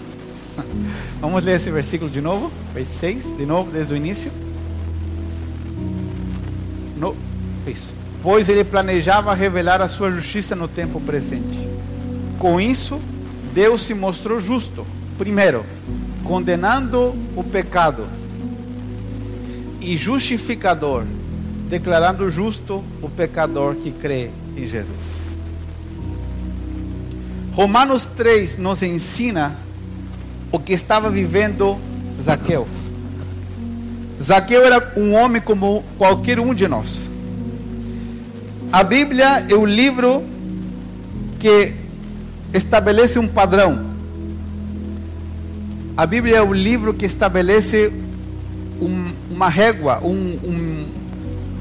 Vamos 1.21 1.43
ler 1.43 1.55
esse 1.55 1.71
versículo 1.71 2.09
de 2.09 2.21
novo, 2.21 2.51
26, 2.75 3.37
de 3.37 3.45
novo, 3.45 3.71
desde 3.71 3.93
o 3.93 3.97
início. 3.97 4.31
No, 6.97 7.15
isso. 7.65 7.93
Pois 8.21 8.47
ele 8.49 8.63
planejava 8.63 9.33
revelar 9.33 9.81
a 9.81 9.87
sua 9.87 10.11
justiça 10.11 10.55
no 10.55 10.67
tempo 10.67 10.99
presente. 11.01 11.67
Com 12.39 12.59
isso, 12.59 13.01
Deus 13.53 13.81
se 13.83 13.93
mostrou 13.93 14.39
justo. 14.39 14.85
Primeiro, 15.17 15.65
condenando 16.23 17.13
o 17.35 17.43
pecado 17.43 18.05
e 19.81 19.97
justificador 19.97 21.03
declarando 21.73 22.29
justo 22.29 22.83
o 23.01 23.09
pecador 23.09 23.73
que 23.73 23.89
crê 23.89 24.29
em 24.55 24.67
Jesus. 24.67 25.31
Romanos 27.53 28.05
3 28.15 28.59
nos 28.59 28.83
ensina 28.83 29.55
o 30.51 30.59
que 30.59 30.71
estava 30.71 31.09
vivendo 31.09 31.79
Zaqueu. 32.21 32.67
Zaqueu 34.21 34.63
era 34.63 34.93
um 34.95 35.15
homem 35.15 35.41
como 35.41 35.83
qualquer 35.97 36.39
um 36.39 36.53
de 36.53 36.67
nós. 36.67 37.09
A 38.71 38.83
Bíblia 38.83 39.43
é 39.49 39.55
o 39.55 39.65
livro 39.65 40.23
que 41.39 41.73
estabelece 42.53 43.17
um 43.17 43.27
padrão. 43.27 43.83
A 45.97 46.05
Bíblia 46.05 46.37
é 46.37 46.41
o 46.43 46.53
livro 46.53 46.93
que 46.93 47.05
estabelece 47.07 47.91
um, 48.79 49.11
uma 49.31 49.49
régua, 49.49 49.99
um, 50.03 50.37
um, 50.43 51.02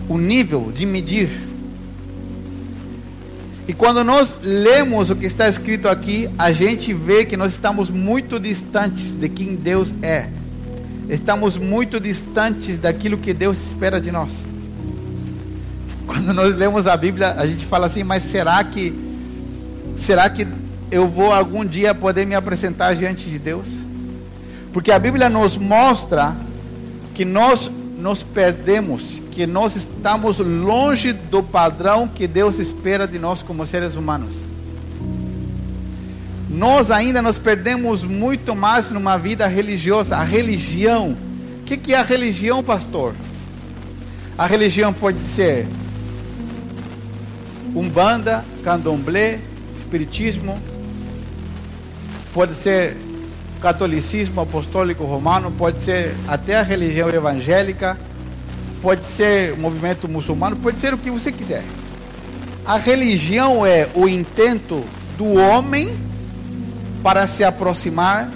o 0.09 0.19
nível 0.19 0.73
de 0.75 0.85
medir. 0.87 1.31
E 3.67 3.73
quando 3.73 4.03
nós 4.03 4.41
lemos 4.43 5.09
o 5.09 5.17
que 5.17 5.27
está 5.27 5.49
escrito 5.49 5.89
aqui, 5.89 6.29
a 6.37 6.51
gente 6.51 6.93
vê 6.93 7.25
que 7.25 7.37
nós 7.37 7.53
estamos 7.53 7.91
muito 7.91 8.41
distantes 8.41 9.13
de 9.13 9.29
quem 9.29 9.55
Deus 9.55 9.95
é. 10.03 10.29
Estamos 11.09 11.57
muito 11.57 12.01
distantes 12.01 12.79
daquilo 12.79 13.17
que 13.17 13.33
Deus 13.33 13.65
espera 13.65 14.01
de 14.01 14.11
nós. 14.11 14.33
Quando 16.07 16.33
nós 16.35 16.57
lemos 16.57 16.87
a 16.87 16.97
Bíblia, 16.97 17.35
a 17.37 17.47
gente 17.47 17.65
fala 17.65 17.87
assim: 17.87 18.03
mas 18.03 18.25
será 18.25 18.63
que 18.65 18.93
será 19.97 20.29
que 20.29 20.47
eu 20.91 21.07
vou 21.07 21.33
algum 21.33 21.65
dia 21.65 21.95
poder 21.95 22.27
me 22.27 22.35
apresentar 22.35 22.97
diante 22.97 23.29
de 23.31 23.39
Deus? 23.39 23.69
Porque 24.73 24.91
a 24.91 24.99
Bíblia 24.99 25.29
nos 25.29 25.57
mostra 25.57 26.35
que 27.15 27.25
nós 27.25 27.71
nos 28.03 28.21
perdemos, 28.25 29.23
que 29.31 29.47
nós 29.47 29.77
estamos 29.77 30.41
longe 30.41 31.13
do 31.13 31.41
padrão 31.41 32.09
que 32.09 32.27
Deus 32.27 32.59
espera 32.59 33.07
de 33.07 33.17
nós 33.17 33.43
como 33.43 33.65
seres 33.65 33.95
humanos. 33.95 34.35
Nós 36.51 36.91
ainda 36.91 37.23
nos 37.23 37.39
perdemos 37.39 38.03
muito 38.03 38.57
mais 38.57 38.91
numa 38.91 39.17
vida 39.17 39.47
religiosa. 39.47 40.17
A 40.17 40.25
religião. 40.25 41.17
O 41.61 41.65
que, 41.65 41.77
que 41.77 41.95
é 41.95 41.99
a 41.99 42.03
religião, 42.03 42.61
pastor? 42.61 43.15
A 44.37 44.49
religião 44.49 44.93
pode 44.93 45.23
ser 45.23 45.69
umbanda, 47.73 48.45
candomblé, 48.65 49.39
espiritismo, 49.79 50.59
pode 52.35 52.55
ser 52.57 52.97
catolicismo 53.63 54.41
apostólico 54.41 55.05
romano, 55.05 55.53
pode 55.53 55.79
ser 55.79 56.15
até 56.27 56.59
a 56.59 56.63
religião 56.63 57.09
evangélica, 57.09 57.97
pode 58.83 59.05
ser 59.05 59.53
o 59.53 59.61
movimento 59.61 60.09
muçulmano, 60.09 60.57
pode 60.57 60.79
ser 60.81 60.93
o 60.93 60.99
que 60.99 61.11
você 61.11 61.31
quiser. 61.31 61.63
A 62.67 62.77
religião 62.77 63.65
é 63.65 63.89
o 63.95 64.09
intento 64.09 64.85
do 65.17 65.35
homem 65.35 65.97
para 67.03 67.27
se 67.29 67.45
aproximar 67.45 68.29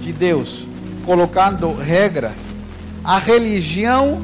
de 0.00 0.12
Deus, 0.12 0.64
colocando 1.04 1.74
regras. 1.74 2.32
A 3.04 3.18
religião 3.18 4.22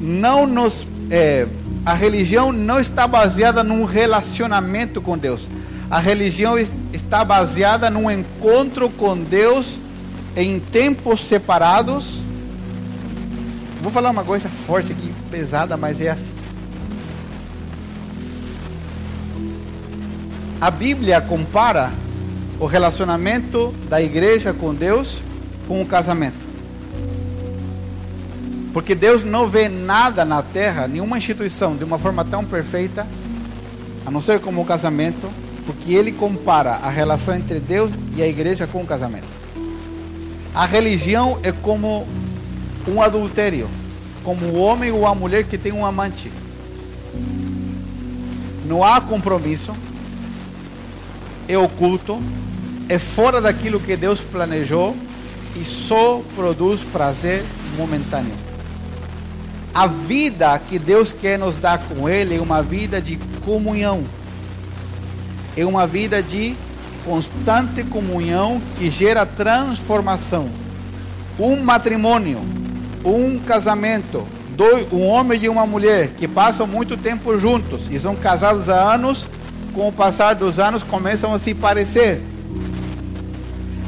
não 0.00 0.46
nos 0.46 0.86
é, 1.10 1.46
a 1.84 1.94
religião 1.94 2.52
não 2.52 2.80
está 2.80 3.06
baseada 3.06 3.62
num 3.62 3.84
relacionamento 3.84 5.00
com 5.00 5.16
Deus. 5.16 5.48
A 5.90 6.00
religião 6.00 6.58
está 6.92 7.24
baseada 7.24 7.88
num 7.88 8.10
encontro 8.10 8.90
com 8.90 9.16
Deus 9.16 9.78
em 10.34 10.58
tempos 10.58 11.24
separados. 11.24 12.20
Vou 13.80 13.92
falar 13.92 14.10
uma 14.10 14.24
coisa 14.24 14.48
forte 14.48 14.92
aqui, 14.92 15.12
pesada, 15.30 15.76
mas 15.76 16.00
é 16.00 16.10
assim. 16.10 16.32
A 20.60 20.70
Bíblia 20.70 21.20
compara 21.20 21.92
o 22.58 22.66
relacionamento 22.66 23.72
da 23.88 24.02
igreja 24.02 24.52
com 24.52 24.74
Deus 24.74 25.20
com 25.68 25.80
o 25.80 25.86
casamento. 25.86 26.46
Porque 28.72 28.94
Deus 28.94 29.22
não 29.22 29.46
vê 29.46 29.68
nada 29.68 30.24
na 30.24 30.42
terra, 30.42 30.88
nenhuma 30.88 31.16
instituição, 31.16 31.76
de 31.76 31.84
uma 31.84 31.98
forma 31.98 32.24
tão 32.24 32.44
perfeita, 32.44 33.06
a 34.04 34.10
não 34.10 34.20
ser 34.20 34.40
como 34.40 34.60
o 34.60 34.64
casamento, 34.64 35.30
porque 35.66 35.92
ele 35.92 36.12
compara 36.12 36.70
a 36.70 36.88
relação 36.88 37.34
entre 37.34 37.58
Deus 37.58 37.92
e 38.14 38.22
a 38.22 38.26
igreja 38.26 38.66
com 38.66 38.80
o 38.80 38.86
casamento. 38.86 39.26
A 40.54 40.64
religião 40.64 41.38
é 41.42 41.52
como 41.52 42.06
um 42.88 43.02
adultério, 43.02 43.68
como 44.22 44.46
o 44.46 44.56
homem 44.58 44.90
ou 44.92 45.06
a 45.06 45.14
mulher 45.14 45.44
que 45.44 45.58
tem 45.58 45.72
um 45.72 45.84
amante. 45.84 46.32
Não 48.64 48.82
há 48.82 49.00
compromisso, 49.00 49.74
é 51.48 51.58
oculto, 51.58 52.22
é 52.88 52.98
fora 52.98 53.40
daquilo 53.40 53.80
que 53.80 53.96
Deus 53.96 54.20
planejou 54.20 54.96
e 55.60 55.64
só 55.64 56.22
produz 56.34 56.82
prazer 56.82 57.44
momentâneo. 57.76 58.34
a 59.74 59.86
vida 59.86 60.58
que 60.58 60.78
Deus 60.78 61.12
quer 61.12 61.38
nos 61.38 61.56
dar 61.56 61.78
com 61.78 62.08
Ele 62.08 62.36
é 62.36 62.40
uma 62.40 62.62
vida 62.62 62.98
de 62.98 63.18
comunhão. 63.44 64.04
É 65.56 65.64
uma 65.64 65.86
vida 65.86 66.22
de 66.22 66.54
constante 67.04 67.82
comunhão 67.84 68.60
que 68.76 68.90
gera 68.90 69.24
transformação. 69.24 70.48
Um 71.38 71.56
matrimônio, 71.56 72.40
um 73.04 73.38
casamento, 73.38 74.26
dois, 74.56 74.86
um 74.92 75.06
homem 75.06 75.40
e 75.42 75.48
uma 75.48 75.64
mulher 75.64 76.08
que 76.16 76.26
passam 76.26 76.66
muito 76.66 76.96
tempo 76.96 77.38
juntos 77.38 77.88
e 77.90 77.98
são 77.98 78.16
casados 78.16 78.68
há 78.68 78.94
anos, 78.94 79.28
com 79.72 79.88
o 79.88 79.92
passar 79.92 80.34
dos 80.34 80.58
anos 80.58 80.82
começam 80.82 81.32
a 81.32 81.38
se 81.38 81.54
parecer. 81.54 82.20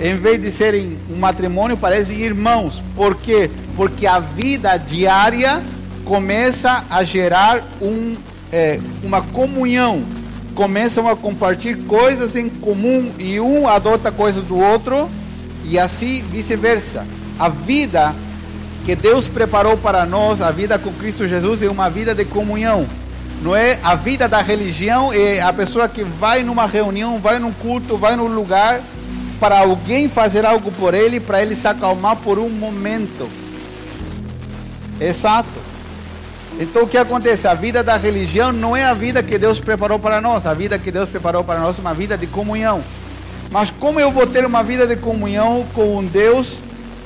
Em 0.01 0.17
vez 0.17 0.41
de 0.41 0.53
serem 0.53 0.97
um 1.11 1.17
matrimônio, 1.17 1.77
parecem 1.77 2.19
irmãos. 2.19 2.85
Por 2.95 3.17
quê? 3.17 3.51
Porque 3.77 4.07
a 4.07 4.21
vida 4.21 4.77
diária 4.77 5.61
começa 6.05 6.85
a 6.89 7.03
gerar 7.03 7.63
um, 7.83 8.15
é, 8.53 8.79
uma 9.03 9.21
comunhão 9.23 10.03
começam 10.59 11.09
a 11.09 11.15
compartilhar 11.15 11.79
coisas 11.87 12.35
em 12.35 12.49
comum 12.49 13.13
e 13.17 13.39
um 13.39 13.69
adota 13.69 14.11
coisas 14.11 14.43
do 14.43 14.59
outro 14.59 15.09
e 15.65 15.79
assim 15.79 16.25
vice-versa. 16.33 17.07
A 17.39 17.49
vida 17.49 18.13
que 18.85 18.97
Deus 18.97 19.29
preparou 19.29 19.77
para 19.77 20.05
nós, 20.05 20.43
a 20.43 20.51
vida 20.51 20.77
com 20.77 20.93
Cristo 20.95 21.29
Jesus 21.29 21.63
é 21.63 21.69
uma 21.69 21.89
vida 21.89 22.13
de 22.13 22.25
comunhão. 22.25 22.89
Não 23.41 23.55
é 23.55 23.79
a 23.85 23.95
vida 23.95 24.27
da 24.27 24.43
religião, 24.43 25.13
é 25.13 25.41
a 25.41 25.53
pessoa 25.53 25.89
que 25.89 26.03
vai 26.03 26.43
numa 26.43 26.67
reunião, 26.67 27.19
vai 27.19 27.39
num 27.39 27.53
culto, 27.53 27.97
vai 27.97 28.17
num 28.17 28.27
lugar 28.27 28.81
para 29.39 29.61
alguém 29.61 30.09
fazer 30.09 30.45
algo 30.45 30.73
por 30.73 30.93
ele, 30.93 31.21
para 31.21 31.41
ele 31.41 31.55
se 31.55 31.69
acalmar 31.69 32.17
por 32.17 32.37
um 32.37 32.49
momento. 32.49 33.31
Exato. 35.01 35.68
Então 36.59 36.83
o 36.83 36.89
que 36.89 36.99
acontece? 36.99 37.47
A 37.47 37.55
vida 37.55 37.85
da 37.85 37.97
religião 37.97 38.53
não 38.53 38.77
é 38.77 38.85
a 38.85 38.93
vida 38.93 39.23
que 39.23 39.39
Deus 39.39 39.61
preparou 39.61 39.99
para 39.99 40.21
nós. 40.21 40.45
A 40.45 40.53
vida 40.53 40.77
que 40.79 40.91
Deus 40.91 41.09
preparou 41.09 41.45
para 41.45 41.61
nós 41.61 41.79
é 41.79 41.81
uma 41.81 41.95
vida 41.95 42.19
de 42.19 42.27
comunhão. 42.27 42.83
Mas 43.51 43.71
como 43.71 44.01
eu 44.01 44.11
vou 44.11 44.27
ter 44.27 44.45
uma 44.45 44.63
vida 44.63 44.87
de 44.87 44.97
comunhão 44.97 45.65
com 45.73 45.97
um 45.99 46.05
Deus 46.05 46.59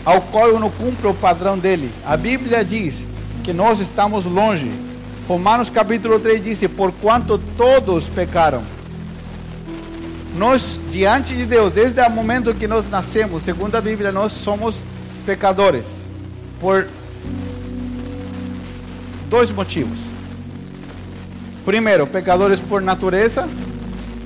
ao 0.05 0.21
qual 0.21 0.49
eu 0.49 0.59
não 0.59 0.71
cumpro 0.71 1.11
o 1.11 1.15
padrão 1.15 1.59
dele? 1.59 1.91
A 2.05 2.17
Bíblia 2.17 2.65
diz 2.65 3.07
que 3.45 3.53
nós 3.53 3.79
estamos 3.79 4.25
longe. 4.25 4.73
Romanos 5.29 5.69
capítulo 5.69 6.19
3 6.19 6.43
diz: 6.43 6.61
Porquanto 6.75 7.39
todos 7.57 8.09
pecaram. 8.09 8.63
Nós, 10.37 10.81
diante 10.91 11.37
de 11.37 11.45
Deus, 11.45 11.75
desde 11.75 12.01
o 12.01 12.11
momento 12.11 12.55
que 12.55 12.67
nós 12.67 12.89
nascemos, 12.89 13.43
segundo 13.43 13.75
a 13.75 13.83
Bíblia, 13.83 14.11
nós 14.11 14.33
somos 14.33 14.83
pecadores. 15.27 16.07
Por 16.59 16.87
dois 19.33 19.51
motivos. 19.51 19.99
Primeiro, 21.65 22.07
pecadores 22.07 22.61
por 22.61 22.83
natureza 22.83 23.49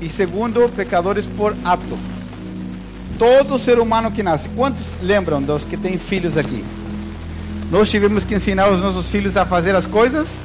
e 0.01 0.11
segundo, 0.11 0.69
pecadores 0.75 1.27
por 1.27 1.55
ato. 1.65 1.97
Todo 3.17 3.57
ser 3.57 3.79
humano 3.79 4.11
que 4.11 4.21
nasce, 4.21 4.49
quantos 4.49 4.97
lembram 5.01 5.41
dos 5.41 5.65
que 5.65 5.77
têm 5.77 5.97
filhos 5.97 6.37
aqui? 6.37 6.65
Nós 7.71 7.89
tivemos 7.89 8.25
que 8.25 8.35
ensinar 8.35 8.69
os 8.69 8.81
nossos 8.81 9.09
filhos 9.09 9.37
a 9.37 9.47
fazer 9.47 9.77
as 9.77 9.87
coisas 9.87 10.39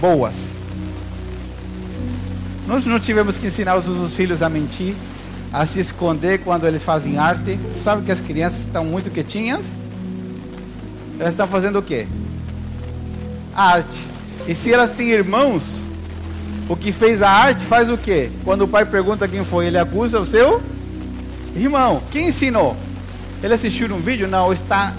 boas. 0.00 0.34
Nós 2.66 2.86
não 2.86 2.98
tivemos 2.98 3.36
que 3.36 3.48
ensinar 3.48 3.76
os 3.76 3.84
nossos 3.86 4.14
filhos 4.14 4.42
a 4.42 4.48
mentir, 4.48 4.94
a 5.52 5.66
se 5.66 5.80
esconder 5.80 6.38
quando 6.38 6.66
eles 6.66 6.82
fazem 6.82 7.18
arte. 7.18 7.60
Sabe 7.82 8.02
que 8.02 8.10
as 8.10 8.18
crianças 8.18 8.60
estão 8.60 8.82
muito 8.82 9.10
quietinhas? 9.10 9.72
Elas 11.18 11.32
estão 11.32 11.46
fazendo 11.46 11.78
o 11.78 11.82
quê? 11.82 12.06
Arte. 13.54 13.98
E 14.46 14.54
se 14.54 14.72
elas 14.72 14.90
têm 14.90 15.10
irmãos, 15.10 15.80
o 16.68 16.76
que 16.76 16.92
fez 16.92 17.22
a 17.22 17.30
arte 17.30 17.64
faz 17.64 17.90
o 17.90 17.96
quê? 17.96 18.30
Quando 18.44 18.62
o 18.62 18.68
pai 18.68 18.84
pergunta 18.84 19.28
quem 19.28 19.44
foi, 19.44 19.66
ele 19.66 19.78
acusa 19.78 20.18
o 20.18 20.26
seu 20.26 20.62
irmão. 21.54 22.02
Quem 22.10 22.28
ensinou? 22.28 22.76
Ele 23.42 23.54
assistiu 23.54 23.94
um 23.94 24.00
vídeo? 24.00 24.26
Não, 24.26 24.52
está 24.52 24.94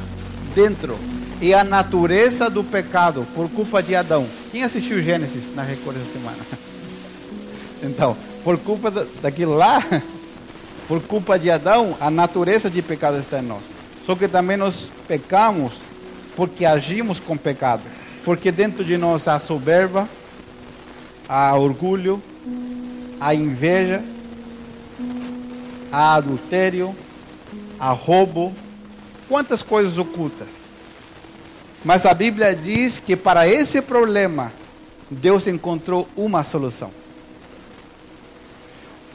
dentro. 0.53 0.97
E 1.41 1.53
a 1.53 1.63
natureza 1.63 2.49
do 2.49 2.63
pecado 2.63 3.27
por 3.35 3.49
culpa 3.49 3.83
de 3.83 3.95
Adão. 3.95 4.25
Quem 4.51 4.63
assistiu 4.63 5.01
Gênesis 5.01 5.53
na 5.55 5.63
Record 5.63 5.97
essa 5.97 6.11
semana? 6.13 6.37
Então, 7.83 8.17
por 8.43 8.57
culpa 8.57 8.89
daquilo 9.21 9.55
lá, 9.55 9.79
por 10.87 11.01
culpa 11.03 11.37
de 11.37 11.51
Adão, 11.51 11.95
a 11.99 12.09
natureza 12.09 12.67
de 12.67 12.81
pecado 12.81 13.19
está 13.19 13.39
em 13.39 13.43
nós. 13.43 13.61
Só 14.05 14.15
que 14.15 14.27
também 14.27 14.57
nós 14.57 14.91
pecamos 15.07 15.73
porque 16.35 16.65
agimos 16.65 17.19
com 17.19 17.37
pecado. 17.37 17.83
Porque 18.25 18.51
dentro 18.51 18.83
de 18.83 18.97
nós 18.97 19.27
há 19.27 19.39
soberba, 19.39 20.09
há 21.29 21.55
orgulho, 21.55 22.21
há 23.21 23.35
inveja, 23.35 24.03
há 25.91 26.15
adultério, 26.15 26.95
há 27.79 27.91
roubo, 27.91 28.51
quantas 29.29 29.61
coisas 29.61 29.99
ocultas. 29.99 30.47
Mas 31.85 32.03
a 32.03 32.15
Bíblia 32.15 32.55
diz 32.55 32.97
que 32.97 33.15
para 33.15 33.47
esse 33.47 33.79
problema 33.79 34.51
Deus 35.09 35.45
encontrou 35.45 36.07
uma 36.17 36.43
solução. 36.43 36.89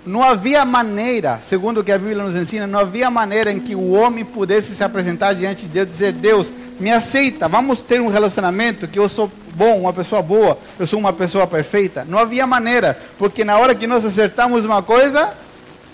Não 0.06 0.22
havia 0.22 0.64
maneira, 0.64 1.40
segundo 1.42 1.80
o 1.80 1.84
que 1.84 1.92
a 1.92 1.98
Bíblia 1.98 2.22
nos 2.22 2.34
ensina, 2.34 2.66
não 2.66 2.78
havia 2.78 3.10
maneira 3.10 3.50
em 3.52 3.60
que 3.60 3.74
o 3.74 3.90
homem 3.90 4.24
pudesse 4.24 4.74
se 4.74 4.82
apresentar 4.82 5.34
diante 5.34 5.62
de 5.62 5.68
Deus 5.68 5.88
e 5.88 5.90
dizer: 5.90 6.12
Deus, 6.12 6.52
me 6.80 6.90
aceita, 6.90 7.46
vamos 7.46 7.82
ter 7.82 8.00
um 8.00 8.08
relacionamento 8.08 8.88
que 8.88 8.98
eu 8.98 9.08
sou 9.08 9.30
bom, 9.54 9.80
uma 9.80 9.92
pessoa 9.92 10.22
boa, 10.22 10.58
eu 10.78 10.86
sou 10.86 10.98
uma 10.98 11.12
pessoa 11.12 11.46
perfeita. 11.46 12.06
Não 12.08 12.18
havia 12.18 12.46
maneira, 12.46 12.98
porque 13.18 13.44
na 13.44 13.58
hora 13.58 13.74
que 13.74 13.86
nós 13.86 14.04
acertamos 14.04 14.64
uma 14.64 14.82
coisa, 14.82 15.34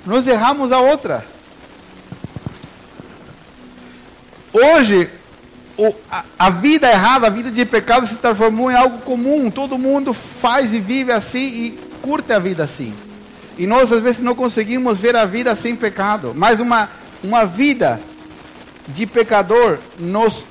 nós 0.07 0.29
erramos 0.29 0.71
a 0.71 0.79
outra. 0.79 1.25
Hoje, 4.53 5.11
o, 5.77 5.93
a, 6.11 6.25
a, 6.39 6.51
vida 6.51 6.89
errada, 6.89 7.27
a 7.27 7.31
vida 7.31 7.51
de 7.51 7.67
pecado 7.67 8.07
se 8.07 8.17
transformou 8.17 8.71
em 8.71 8.77
algo 8.77 8.99
comum. 8.99 9.51
Todo 9.51 9.77
mundo 9.77 10.15
faz 10.15 10.73
e 10.73 10.79
vive 10.79 11.13
assim 11.13 11.47
e 11.47 11.79
curte 12.01 12.33
a 12.33 12.39
vida 12.39 12.65
assim. 12.65 12.95
E 13.59 13.67
nós 13.67 13.93
às 13.93 14.01
vezes 14.01 14.21
não 14.21 14.35
conseguimos 14.35 14.99
ver 14.99 15.17
a 15.17 15.25
vida 15.25 15.55
sem 15.55 15.75
pecado. 15.75 16.33
Mas 16.35 16.61
uma, 16.61 16.89
uma 17.23 17.45
vida 17.45 18.01
de 18.89 19.07
pecador 19.07 19.79
nos 19.99 20.47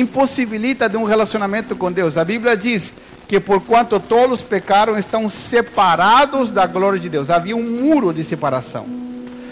impossibilita 0.00 0.88
de 0.88 0.96
um 0.96 1.04
relacionamento 1.04 1.74
com 1.74 1.90
Deus. 1.90 2.16
A 2.16 2.24
Bíblia 2.24 2.56
diz 2.56 2.94
que 3.26 3.38
por 3.38 3.60
quanto 3.60 4.00
todos 4.00 4.42
pecaram, 4.42 4.98
estão 4.98 5.28
separados 5.28 6.50
da 6.50 6.66
glória 6.66 6.98
de 6.98 7.08
Deus. 7.08 7.28
Havia 7.28 7.56
um 7.56 7.62
muro 7.62 8.12
de 8.12 8.24
separação. 8.24 8.86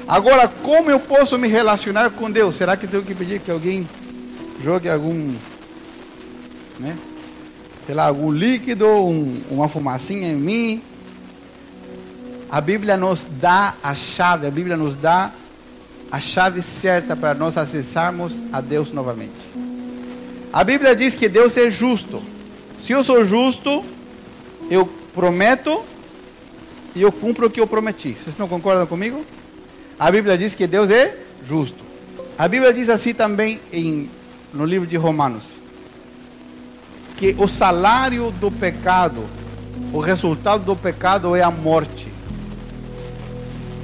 Agora, 0.08 0.48
como 0.48 0.90
eu 0.90 1.00
posso 1.00 1.36
me 1.36 1.48
relacionar 1.48 2.10
com 2.10 2.30
Deus? 2.30 2.54
Será 2.54 2.76
que 2.76 2.86
tenho 2.86 3.02
que 3.02 3.14
pedir 3.14 3.40
que 3.40 3.50
alguém 3.50 3.88
jogue 4.62 4.88
algum, 4.88 5.34
né? 6.78 6.96
Sei 7.84 7.94
lá, 7.94 8.06
algum 8.06 8.30
líquido, 8.30 8.86
um, 8.86 9.40
uma 9.50 9.68
fumacinha 9.68 10.28
em 10.28 10.36
mim? 10.36 10.82
A 12.48 12.60
Bíblia 12.60 12.96
nos 12.96 13.26
dá 13.28 13.74
a 13.82 13.94
chave, 13.94 14.46
a 14.46 14.50
Bíblia 14.50 14.76
nos 14.76 14.96
dá 14.96 15.32
a 16.10 16.20
chave 16.20 16.62
certa 16.62 17.16
para 17.16 17.34
nós 17.34 17.56
acessarmos 17.56 18.40
a 18.52 18.60
Deus 18.60 18.92
novamente. 18.92 19.65
A 20.52 20.64
Bíblia 20.64 20.94
diz 20.96 21.14
que 21.14 21.28
Deus 21.28 21.56
é 21.56 21.70
justo. 21.70 22.22
Se 22.78 22.92
eu 22.92 23.02
sou 23.02 23.24
justo, 23.24 23.84
eu 24.70 24.86
prometo 25.14 25.82
e 26.94 27.02
eu 27.02 27.12
cumpro 27.12 27.46
o 27.46 27.50
que 27.50 27.60
eu 27.60 27.66
prometi. 27.66 28.12
Vocês 28.12 28.36
não 28.38 28.48
concordam 28.48 28.86
comigo? 28.86 29.24
A 29.98 30.10
Bíblia 30.10 30.36
diz 30.36 30.54
que 30.54 30.66
Deus 30.66 30.90
é 30.90 31.16
justo. 31.46 31.84
A 32.38 32.46
Bíblia 32.46 32.72
diz 32.72 32.88
assim 32.88 33.14
também 33.14 33.60
em, 33.72 34.10
no 34.52 34.64
livro 34.64 34.86
de 34.86 34.96
Romanos: 34.96 35.44
que 37.16 37.34
o 37.38 37.48
salário 37.48 38.30
do 38.32 38.50
pecado, 38.50 39.24
o 39.92 40.00
resultado 40.00 40.64
do 40.64 40.76
pecado 40.76 41.34
é 41.34 41.42
a 41.42 41.50
morte. 41.50 42.08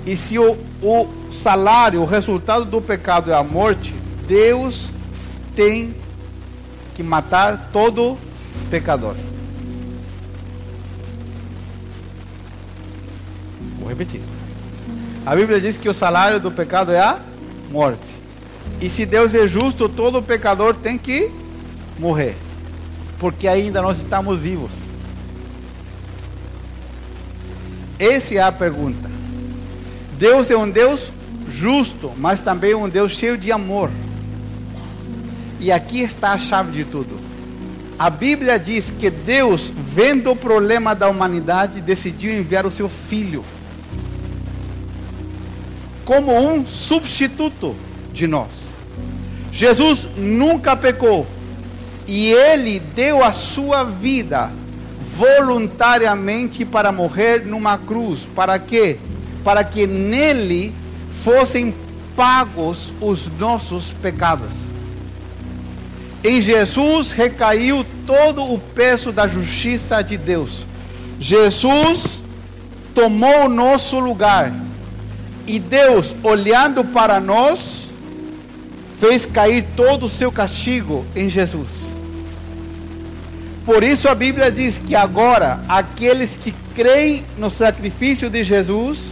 E 0.05 0.17
se 0.17 0.39
o, 0.39 0.59
o 0.83 1.09
salário, 1.33 2.03
o 2.03 2.05
resultado 2.05 2.65
do 2.65 2.81
pecado 2.81 3.31
é 3.31 3.35
a 3.35 3.43
morte, 3.43 3.95
Deus 4.27 4.93
tem 5.55 5.95
que 7.03 7.09
matar 7.09 7.71
todo 7.73 8.17
pecador. 8.71 9.17
Vou 13.79 13.89
repetir. 13.89 14.21
A 15.27 15.35
Bíblia 15.35 15.61
diz 15.61 15.77
que 15.77 15.89
o 15.89 15.95
salário 15.95 16.41
do 16.41 16.51
pecado 16.51 16.93
é 16.93 17.01
a 17.01 17.19
morte. 17.71 18.01
E 18.81 18.89
se 18.89 19.05
Deus 19.05 19.35
é 19.35 19.47
justo, 19.47 19.89
todo 19.89 20.23
pecador 20.23 20.75
tem 20.75 20.97
que 20.97 21.31
morrer. 21.99 22.37
Porque 23.19 23.47
ainda 23.47 23.83
nós 23.83 23.99
estamos 23.99 24.39
vivos. 24.39 24.91
Essa 27.99 28.35
é 28.35 28.41
a 28.41 28.51
pergunta. 28.51 29.11
Deus 30.19 30.51
é 30.51 30.57
um 30.57 30.71
Deus 30.71 31.13
justo, 31.49 32.13
mas 32.17 32.41
também 32.41 32.75
um 32.75 32.89
Deus 32.89 33.13
cheio 33.13 33.37
de 33.37 33.53
amor. 33.53 33.91
E 35.63 35.71
aqui 35.71 36.01
está 36.01 36.33
a 36.33 36.39
chave 36.39 36.73
de 36.73 36.85
tudo. 36.85 37.21
A 37.97 38.11
Bíblia 38.11 38.59
diz 38.59 38.91
que 38.91 39.09
Deus, 39.09 39.73
vendo 39.73 40.33
o 40.33 40.37
problema 40.37 40.93
da 40.93 41.09
humanidade, 41.09 41.81
decidiu 41.81 42.37
enviar 42.37 42.67
o 42.67 42.71
seu 42.71 42.89
filho 42.89 43.45
como 46.05 46.37
um 46.37 46.67
substituto 46.67 47.77
de 48.13 48.27
nós. 48.27 48.73
Jesus 49.53 50.09
nunca 50.17 50.75
pecou 50.75 51.29
e 52.09 52.33
ele 52.33 52.81
deu 52.81 53.23
a 53.23 53.31
sua 53.31 53.85
vida 53.85 54.51
voluntariamente 55.17 56.65
para 56.65 56.91
morrer 56.91 57.47
numa 57.47 57.79
cruz. 57.79 58.27
Para 58.35 58.59
quê? 58.59 58.99
Para 59.45 59.63
que 59.63 59.87
nele 59.87 60.75
fossem 61.23 61.73
pagos 62.17 62.93
os 63.01 63.31
nossos 63.39 63.93
pecados. 63.93 64.72
Em 66.25 66.41
Jesus 66.41 67.11
recaiu 67.11 67.85
todo 68.07 68.45
o 68.45 68.57
peso 68.59 69.11
da 69.11 69.27
justiça 69.27 70.01
de 70.03 70.17
Deus. 70.17 70.65
Jesus 71.19 72.23
tomou 72.95 73.47
o 73.47 73.49
nosso 73.49 73.99
lugar. 73.99 74.55
E 75.47 75.59
Deus, 75.59 76.15
olhando 76.23 76.85
para 76.85 77.19
nós, 77.19 77.89
fez 79.01 79.27
cair 79.27 79.67
todo 79.75 80.07
o 80.07 80.09
seu 80.09 80.31
castigo 80.31 81.05
em 81.17 81.29
Jesus. 81.29 81.89
Por 83.67 83.83
isso 83.83 84.09
a 84.09 84.15
Bíblia 84.15 84.53
diz 84.53 84.79
que 84.79 84.95
agora 84.95 85.59
aqueles 85.69 86.37
que 86.37 86.55
creem 86.75 87.25
no 87.37 87.51
sacrifício 87.51 88.31
de 88.31 88.45
Jesus, 88.45 89.11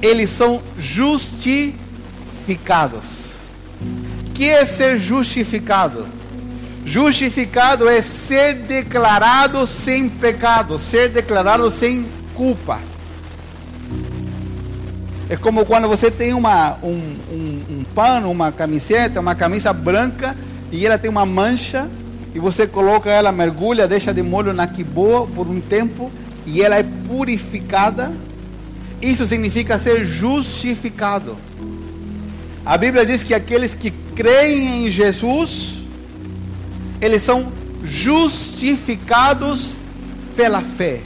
eles 0.00 0.30
são 0.30 0.62
justificados. 0.78 3.27
Que 4.38 4.50
é 4.50 4.64
ser 4.64 5.00
justificado? 5.00 6.06
Justificado 6.84 7.88
é 7.88 8.00
ser 8.00 8.54
declarado 8.54 9.66
sem 9.66 10.08
pecado, 10.08 10.78
ser 10.78 11.08
declarado 11.08 11.68
sem 11.72 12.06
culpa. 12.36 12.78
É 15.28 15.36
como 15.36 15.66
quando 15.66 15.88
você 15.88 16.08
tem 16.08 16.34
uma, 16.34 16.76
um, 16.84 17.16
um, 17.32 17.62
um 17.68 17.84
pano, 17.92 18.30
uma 18.30 18.52
camiseta, 18.52 19.18
uma 19.18 19.34
camisa 19.34 19.72
branca 19.72 20.36
e 20.70 20.86
ela 20.86 20.98
tem 20.98 21.10
uma 21.10 21.26
mancha 21.26 21.88
e 22.32 22.38
você 22.38 22.64
coloca 22.64 23.10
ela, 23.10 23.32
mergulha, 23.32 23.88
deixa 23.88 24.14
de 24.14 24.22
molho 24.22 24.52
na 24.52 24.68
quiboa 24.68 25.26
por 25.26 25.48
um 25.48 25.60
tempo 25.60 26.12
e 26.46 26.62
ela 26.62 26.76
é 26.76 26.84
purificada. 26.84 28.12
Isso 29.02 29.26
significa 29.26 29.80
ser 29.80 30.04
justificado. 30.04 31.36
A 32.64 32.76
Bíblia 32.76 33.04
diz 33.04 33.24
que 33.24 33.34
aqueles 33.34 33.74
que 33.74 33.92
creem 34.18 34.86
em 34.86 34.90
Jesus, 34.90 35.78
eles 37.00 37.22
são 37.22 37.52
justificados 37.84 39.76
pela 40.36 40.60
fé. 40.60 40.98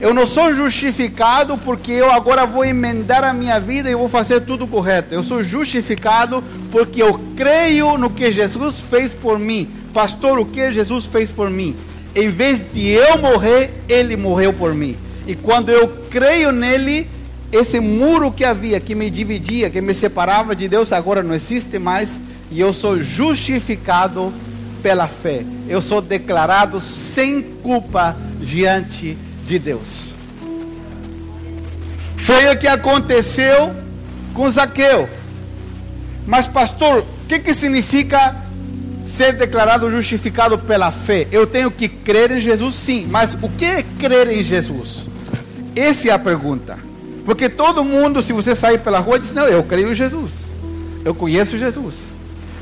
Eu 0.00 0.12
não 0.12 0.26
sou 0.26 0.52
justificado 0.52 1.56
porque 1.58 1.92
eu 1.92 2.10
agora 2.10 2.44
vou 2.44 2.64
emendar 2.64 3.22
a 3.22 3.32
minha 3.32 3.60
vida 3.60 3.88
e 3.88 3.94
vou 3.94 4.08
fazer 4.08 4.40
tudo 4.40 4.66
correto. 4.66 5.14
Eu 5.14 5.22
sou 5.22 5.40
justificado 5.40 6.42
porque 6.72 7.00
eu 7.00 7.20
creio 7.36 7.96
no 7.96 8.10
que 8.10 8.32
Jesus 8.32 8.80
fez 8.80 9.12
por 9.12 9.38
mim. 9.38 9.68
Pastor, 9.94 10.40
o 10.40 10.44
que 10.44 10.72
Jesus 10.72 11.06
fez 11.06 11.30
por 11.30 11.48
mim? 11.48 11.76
Em 12.12 12.28
vez 12.28 12.64
de 12.72 12.88
eu 12.88 13.18
morrer, 13.18 13.70
ele 13.88 14.16
morreu 14.16 14.52
por 14.52 14.74
mim. 14.74 14.96
E 15.28 15.36
quando 15.36 15.68
eu 15.68 15.86
creio 16.10 16.50
nele, 16.50 17.08
esse 17.52 17.80
muro 17.80 18.30
que 18.30 18.44
havia, 18.44 18.80
que 18.80 18.94
me 18.94 19.10
dividia, 19.10 19.70
que 19.70 19.80
me 19.80 19.94
separava 19.94 20.54
de 20.54 20.68
Deus, 20.68 20.92
agora 20.92 21.22
não 21.22 21.34
existe 21.34 21.78
mais. 21.78 22.20
E 22.50 22.60
eu 22.60 22.72
sou 22.72 23.00
justificado 23.00 24.32
pela 24.82 25.08
fé. 25.08 25.44
Eu 25.68 25.82
sou 25.82 26.00
declarado 26.00 26.80
sem 26.80 27.42
culpa 27.42 28.16
diante 28.40 29.14
de 29.14 29.28
de 29.48 29.58
Deus. 29.58 30.12
Foi 32.18 32.52
o 32.52 32.58
que 32.58 32.68
aconteceu 32.68 33.74
com 34.34 34.50
Zaqueu. 34.50 35.08
Mas, 36.26 36.46
pastor, 36.46 37.00
o 37.00 37.26
que, 37.26 37.38
que 37.38 37.54
significa 37.54 38.36
ser 39.06 39.32
declarado 39.32 39.90
justificado 39.90 40.58
pela 40.58 40.92
fé? 40.92 41.26
Eu 41.32 41.46
tenho 41.46 41.70
que 41.70 41.88
crer 41.88 42.30
em 42.30 42.40
Jesus, 42.40 42.74
sim. 42.74 43.06
Mas 43.10 43.36
o 43.40 43.48
que 43.48 43.64
é 43.64 43.82
crer 43.98 44.28
em 44.28 44.42
Jesus? 44.42 45.06
Essa 45.74 46.10
é 46.10 46.12
a 46.12 46.18
pergunta. 46.18 46.78
Porque 47.28 47.50
todo 47.50 47.84
mundo, 47.84 48.22
se 48.22 48.32
você 48.32 48.56
sair 48.56 48.78
pela 48.78 49.00
rua, 49.00 49.18
diz: 49.18 49.34
Não, 49.34 49.44
eu 49.44 49.62
creio 49.62 49.92
em 49.92 49.94
Jesus. 49.94 50.32
Eu 51.04 51.14
conheço 51.14 51.58
Jesus. 51.58 52.04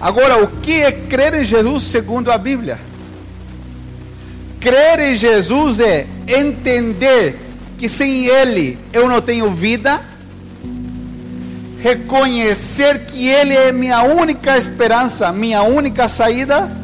Agora, 0.00 0.42
o 0.42 0.48
que 0.60 0.82
é 0.82 0.90
crer 0.90 1.34
em 1.34 1.44
Jesus 1.44 1.84
segundo 1.84 2.32
a 2.32 2.36
Bíblia? 2.36 2.76
Crer 4.58 4.98
em 4.98 5.14
Jesus 5.14 5.78
é 5.78 6.08
entender 6.26 7.38
que 7.78 7.88
sem 7.88 8.26
Ele 8.26 8.76
eu 8.92 9.08
não 9.08 9.20
tenho 9.20 9.52
vida, 9.52 10.00
reconhecer 11.80 13.06
que 13.06 13.28
Ele 13.28 13.54
é 13.54 13.70
minha 13.70 14.02
única 14.02 14.58
esperança, 14.58 15.30
minha 15.30 15.62
única 15.62 16.08
saída, 16.08 16.76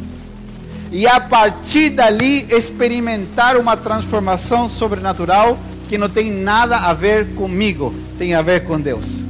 e 0.93 1.05
a 1.05 1.19
partir 1.19 1.91
dali 1.91 2.47
experimentar 2.49 3.57
uma 3.57 3.77
transformação 3.77 4.69
sobrenatural 4.69 5.59
que 5.93 5.99
não 5.99 6.09
tem 6.09 6.33
nada 6.33 6.79
a 6.79 6.95
ver 6.95 7.35
comigo, 7.35 7.95
tem 8.19 8.33
a 8.33 8.41
ver 8.41 8.65
com 8.65 8.81
Deus. 8.81 9.25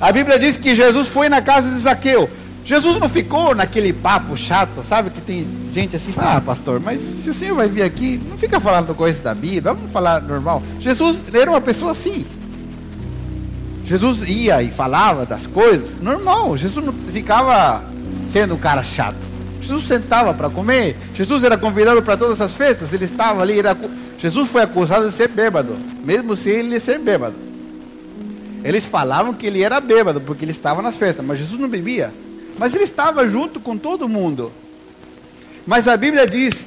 A 0.00 0.10
Bíblia 0.10 0.38
diz 0.38 0.56
que 0.56 0.74
Jesus 0.74 1.06
foi 1.06 1.28
na 1.28 1.42
casa 1.42 1.68
de 1.68 1.76
Zaqueu. 1.76 2.30
Jesus 2.64 2.98
não 2.98 3.06
ficou 3.06 3.54
naquele 3.54 3.92
papo 3.92 4.34
chato, 4.38 4.82
sabe? 4.82 5.10
Que 5.10 5.20
tem 5.20 5.46
gente 5.70 5.96
assim, 5.96 6.14
ah, 6.16 6.40
pastor, 6.40 6.80
mas 6.80 7.02
se 7.02 7.28
o 7.28 7.34
senhor 7.34 7.56
vai 7.56 7.68
vir 7.68 7.82
aqui, 7.82 8.18
não 8.26 8.38
fica 8.38 8.58
falando 8.58 8.94
coisas 8.94 9.20
da 9.20 9.34
Bíblia, 9.34 9.74
vamos 9.74 9.92
falar 9.92 10.22
normal. 10.22 10.62
Jesus 10.80 11.20
era 11.30 11.50
uma 11.50 11.60
pessoa 11.60 11.92
assim. 11.92 12.24
Jesus 13.84 14.22
ia 14.26 14.62
e 14.62 14.70
falava 14.70 15.26
das 15.26 15.46
coisas, 15.46 16.00
normal. 16.00 16.56
Jesus 16.56 16.82
não 16.82 16.94
ficava 16.94 17.84
sendo 18.30 18.54
um 18.54 18.58
cara 18.58 18.82
chato. 18.82 19.28
Jesus 19.60 19.84
sentava 19.84 20.32
para 20.32 20.48
comer. 20.48 20.96
Jesus 21.14 21.44
era 21.44 21.58
convidado 21.58 22.00
para 22.00 22.16
todas 22.16 22.40
as 22.40 22.54
festas. 22.54 22.94
Ele 22.94 23.04
estava 23.04 23.42
ali. 23.42 23.58
Era... 23.58 23.76
Jesus 24.20 24.50
foi 24.50 24.62
acusado 24.62 25.06
de 25.06 25.14
ser 25.14 25.28
bêbado, 25.28 25.76
mesmo 26.04 26.36
sem 26.36 26.52
ele 26.52 26.78
ser 26.78 26.98
bêbado. 26.98 27.34
Eles 28.62 28.84
falavam 28.84 29.32
que 29.32 29.46
ele 29.46 29.62
era 29.62 29.80
bêbado 29.80 30.20
porque 30.20 30.44
ele 30.44 30.52
estava 30.52 30.82
nas 30.82 30.96
festas, 30.96 31.24
mas 31.24 31.38
Jesus 31.38 31.58
não 31.58 31.68
bebia. 31.68 32.12
Mas 32.58 32.74
ele 32.74 32.84
estava 32.84 33.26
junto 33.26 33.58
com 33.58 33.78
todo 33.78 34.06
mundo. 34.06 34.52
Mas 35.66 35.88
a 35.88 35.96
Bíblia 35.96 36.26
diz 36.26 36.66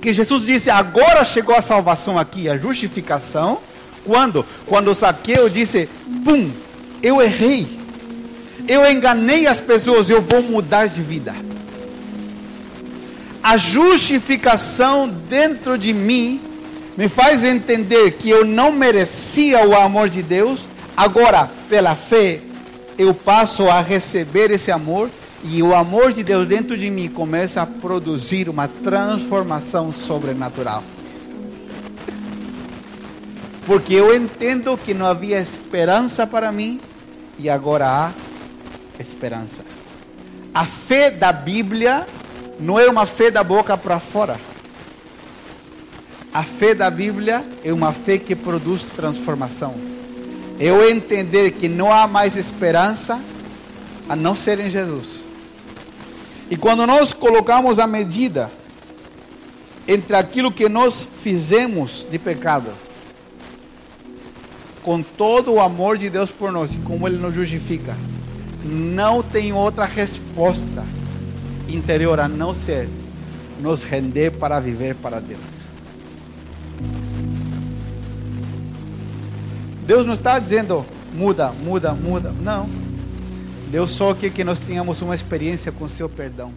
que 0.00 0.14
Jesus 0.14 0.46
disse: 0.46 0.70
agora 0.70 1.22
chegou 1.22 1.54
a 1.54 1.60
salvação 1.60 2.18
aqui, 2.18 2.48
a 2.48 2.56
justificação. 2.56 3.58
Quando? 4.02 4.46
Quando 4.64 4.94
Zaqueu 4.94 5.50
disse: 5.50 5.90
pum, 6.24 6.50
eu 7.02 7.20
errei. 7.20 7.66
Eu 8.66 8.90
enganei 8.90 9.46
as 9.46 9.60
pessoas, 9.60 10.08
eu 10.08 10.22
vou 10.22 10.42
mudar 10.42 10.86
de 10.86 11.02
vida. 11.02 11.34
A 13.42 13.58
justificação 13.58 15.06
dentro 15.06 15.76
de 15.76 15.92
mim 15.92 16.40
me 16.96 17.08
faz 17.08 17.44
entender 17.44 18.12
que 18.12 18.30
eu 18.30 18.44
não 18.44 18.72
merecia 18.72 19.66
o 19.66 19.76
amor 19.76 20.08
de 20.08 20.22
Deus. 20.22 20.68
Agora, 20.96 21.50
pela 21.68 21.94
fé, 21.94 22.40
eu 22.96 23.12
passo 23.12 23.68
a 23.68 23.80
receber 23.80 24.50
esse 24.50 24.70
amor 24.70 25.10
e 25.44 25.62
o 25.62 25.74
amor 25.74 26.12
de 26.12 26.24
Deus 26.24 26.48
dentro 26.48 26.76
de 26.76 26.88
mim 26.90 27.08
começa 27.08 27.60
a 27.60 27.66
produzir 27.66 28.48
uma 28.48 28.66
transformação 28.66 29.92
sobrenatural. 29.92 30.82
Porque 33.66 33.94
eu 33.94 34.14
entendo 34.14 34.78
que 34.78 34.94
não 34.94 35.06
havia 35.06 35.38
esperança 35.38 36.26
para 36.26 36.50
mim 36.50 36.80
e 37.38 37.50
agora 37.50 37.86
há 37.86 38.12
esperança. 38.98 39.62
A 40.54 40.64
fé 40.64 41.10
da 41.10 41.32
Bíblia 41.32 42.06
não 42.58 42.80
é 42.80 42.88
uma 42.88 43.04
fé 43.04 43.30
da 43.30 43.44
boca 43.44 43.76
para 43.76 44.00
fora. 44.00 44.40
A 46.36 46.42
fé 46.42 46.74
da 46.74 46.90
Bíblia 46.90 47.42
é 47.64 47.72
uma 47.72 47.94
fé 47.94 48.18
que 48.18 48.36
produz 48.36 48.82
transformação. 48.82 49.74
Eu 50.60 50.86
entender 50.86 51.52
que 51.52 51.66
não 51.66 51.90
há 51.90 52.06
mais 52.06 52.36
esperança 52.36 53.18
a 54.06 54.14
não 54.14 54.36
ser 54.36 54.60
em 54.60 54.68
Jesus. 54.68 55.22
E 56.50 56.54
quando 56.54 56.86
nós 56.86 57.14
colocamos 57.14 57.78
a 57.78 57.86
medida 57.86 58.50
entre 59.88 60.14
aquilo 60.14 60.52
que 60.52 60.68
nós 60.68 61.08
fizemos 61.22 62.06
de 62.10 62.18
pecado, 62.18 62.70
com 64.82 65.00
todo 65.00 65.54
o 65.54 65.60
amor 65.62 65.96
de 65.96 66.10
Deus 66.10 66.30
por 66.30 66.52
nós 66.52 66.74
e 66.74 66.76
como 66.76 67.08
Ele 67.08 67.16
nos 67.16 67.34
justifica, 67.34 67.96
não 68.62 69.22
tem 69.22 69.54
outra 69.54 69.86
resposta 69.86 70.84
interior 71.66 72.20
a 72.20 72.28
não 72.28 72.52
ser 72.52 72.90
nos 73.58 73.82
render 73.82 74.32
para 74.32 74.60
viver 74.60 74.94
para 74.96 75.18
Deus. 75.18 75.55
Deus 79.86 80.04
não 80.04 80.14
está 80.14 80.38
dizendo 80.38 80.84
muda, 81.14 81.52
muda, 81.52 81.92
muda. 81.92 82.32
Não. 82.42 82.68
Deus 83.70 83.92
só 83.92 84.14
quer 84.14 84.30
que 84.30 84.44
nós 84.44 84.60
tenhamos 84.60 85.00
uma 85.00 85.14
experiência 85.14 85.70
com 85.70 85.88
seu 85.88 86.08
perdão. 86.08 86.52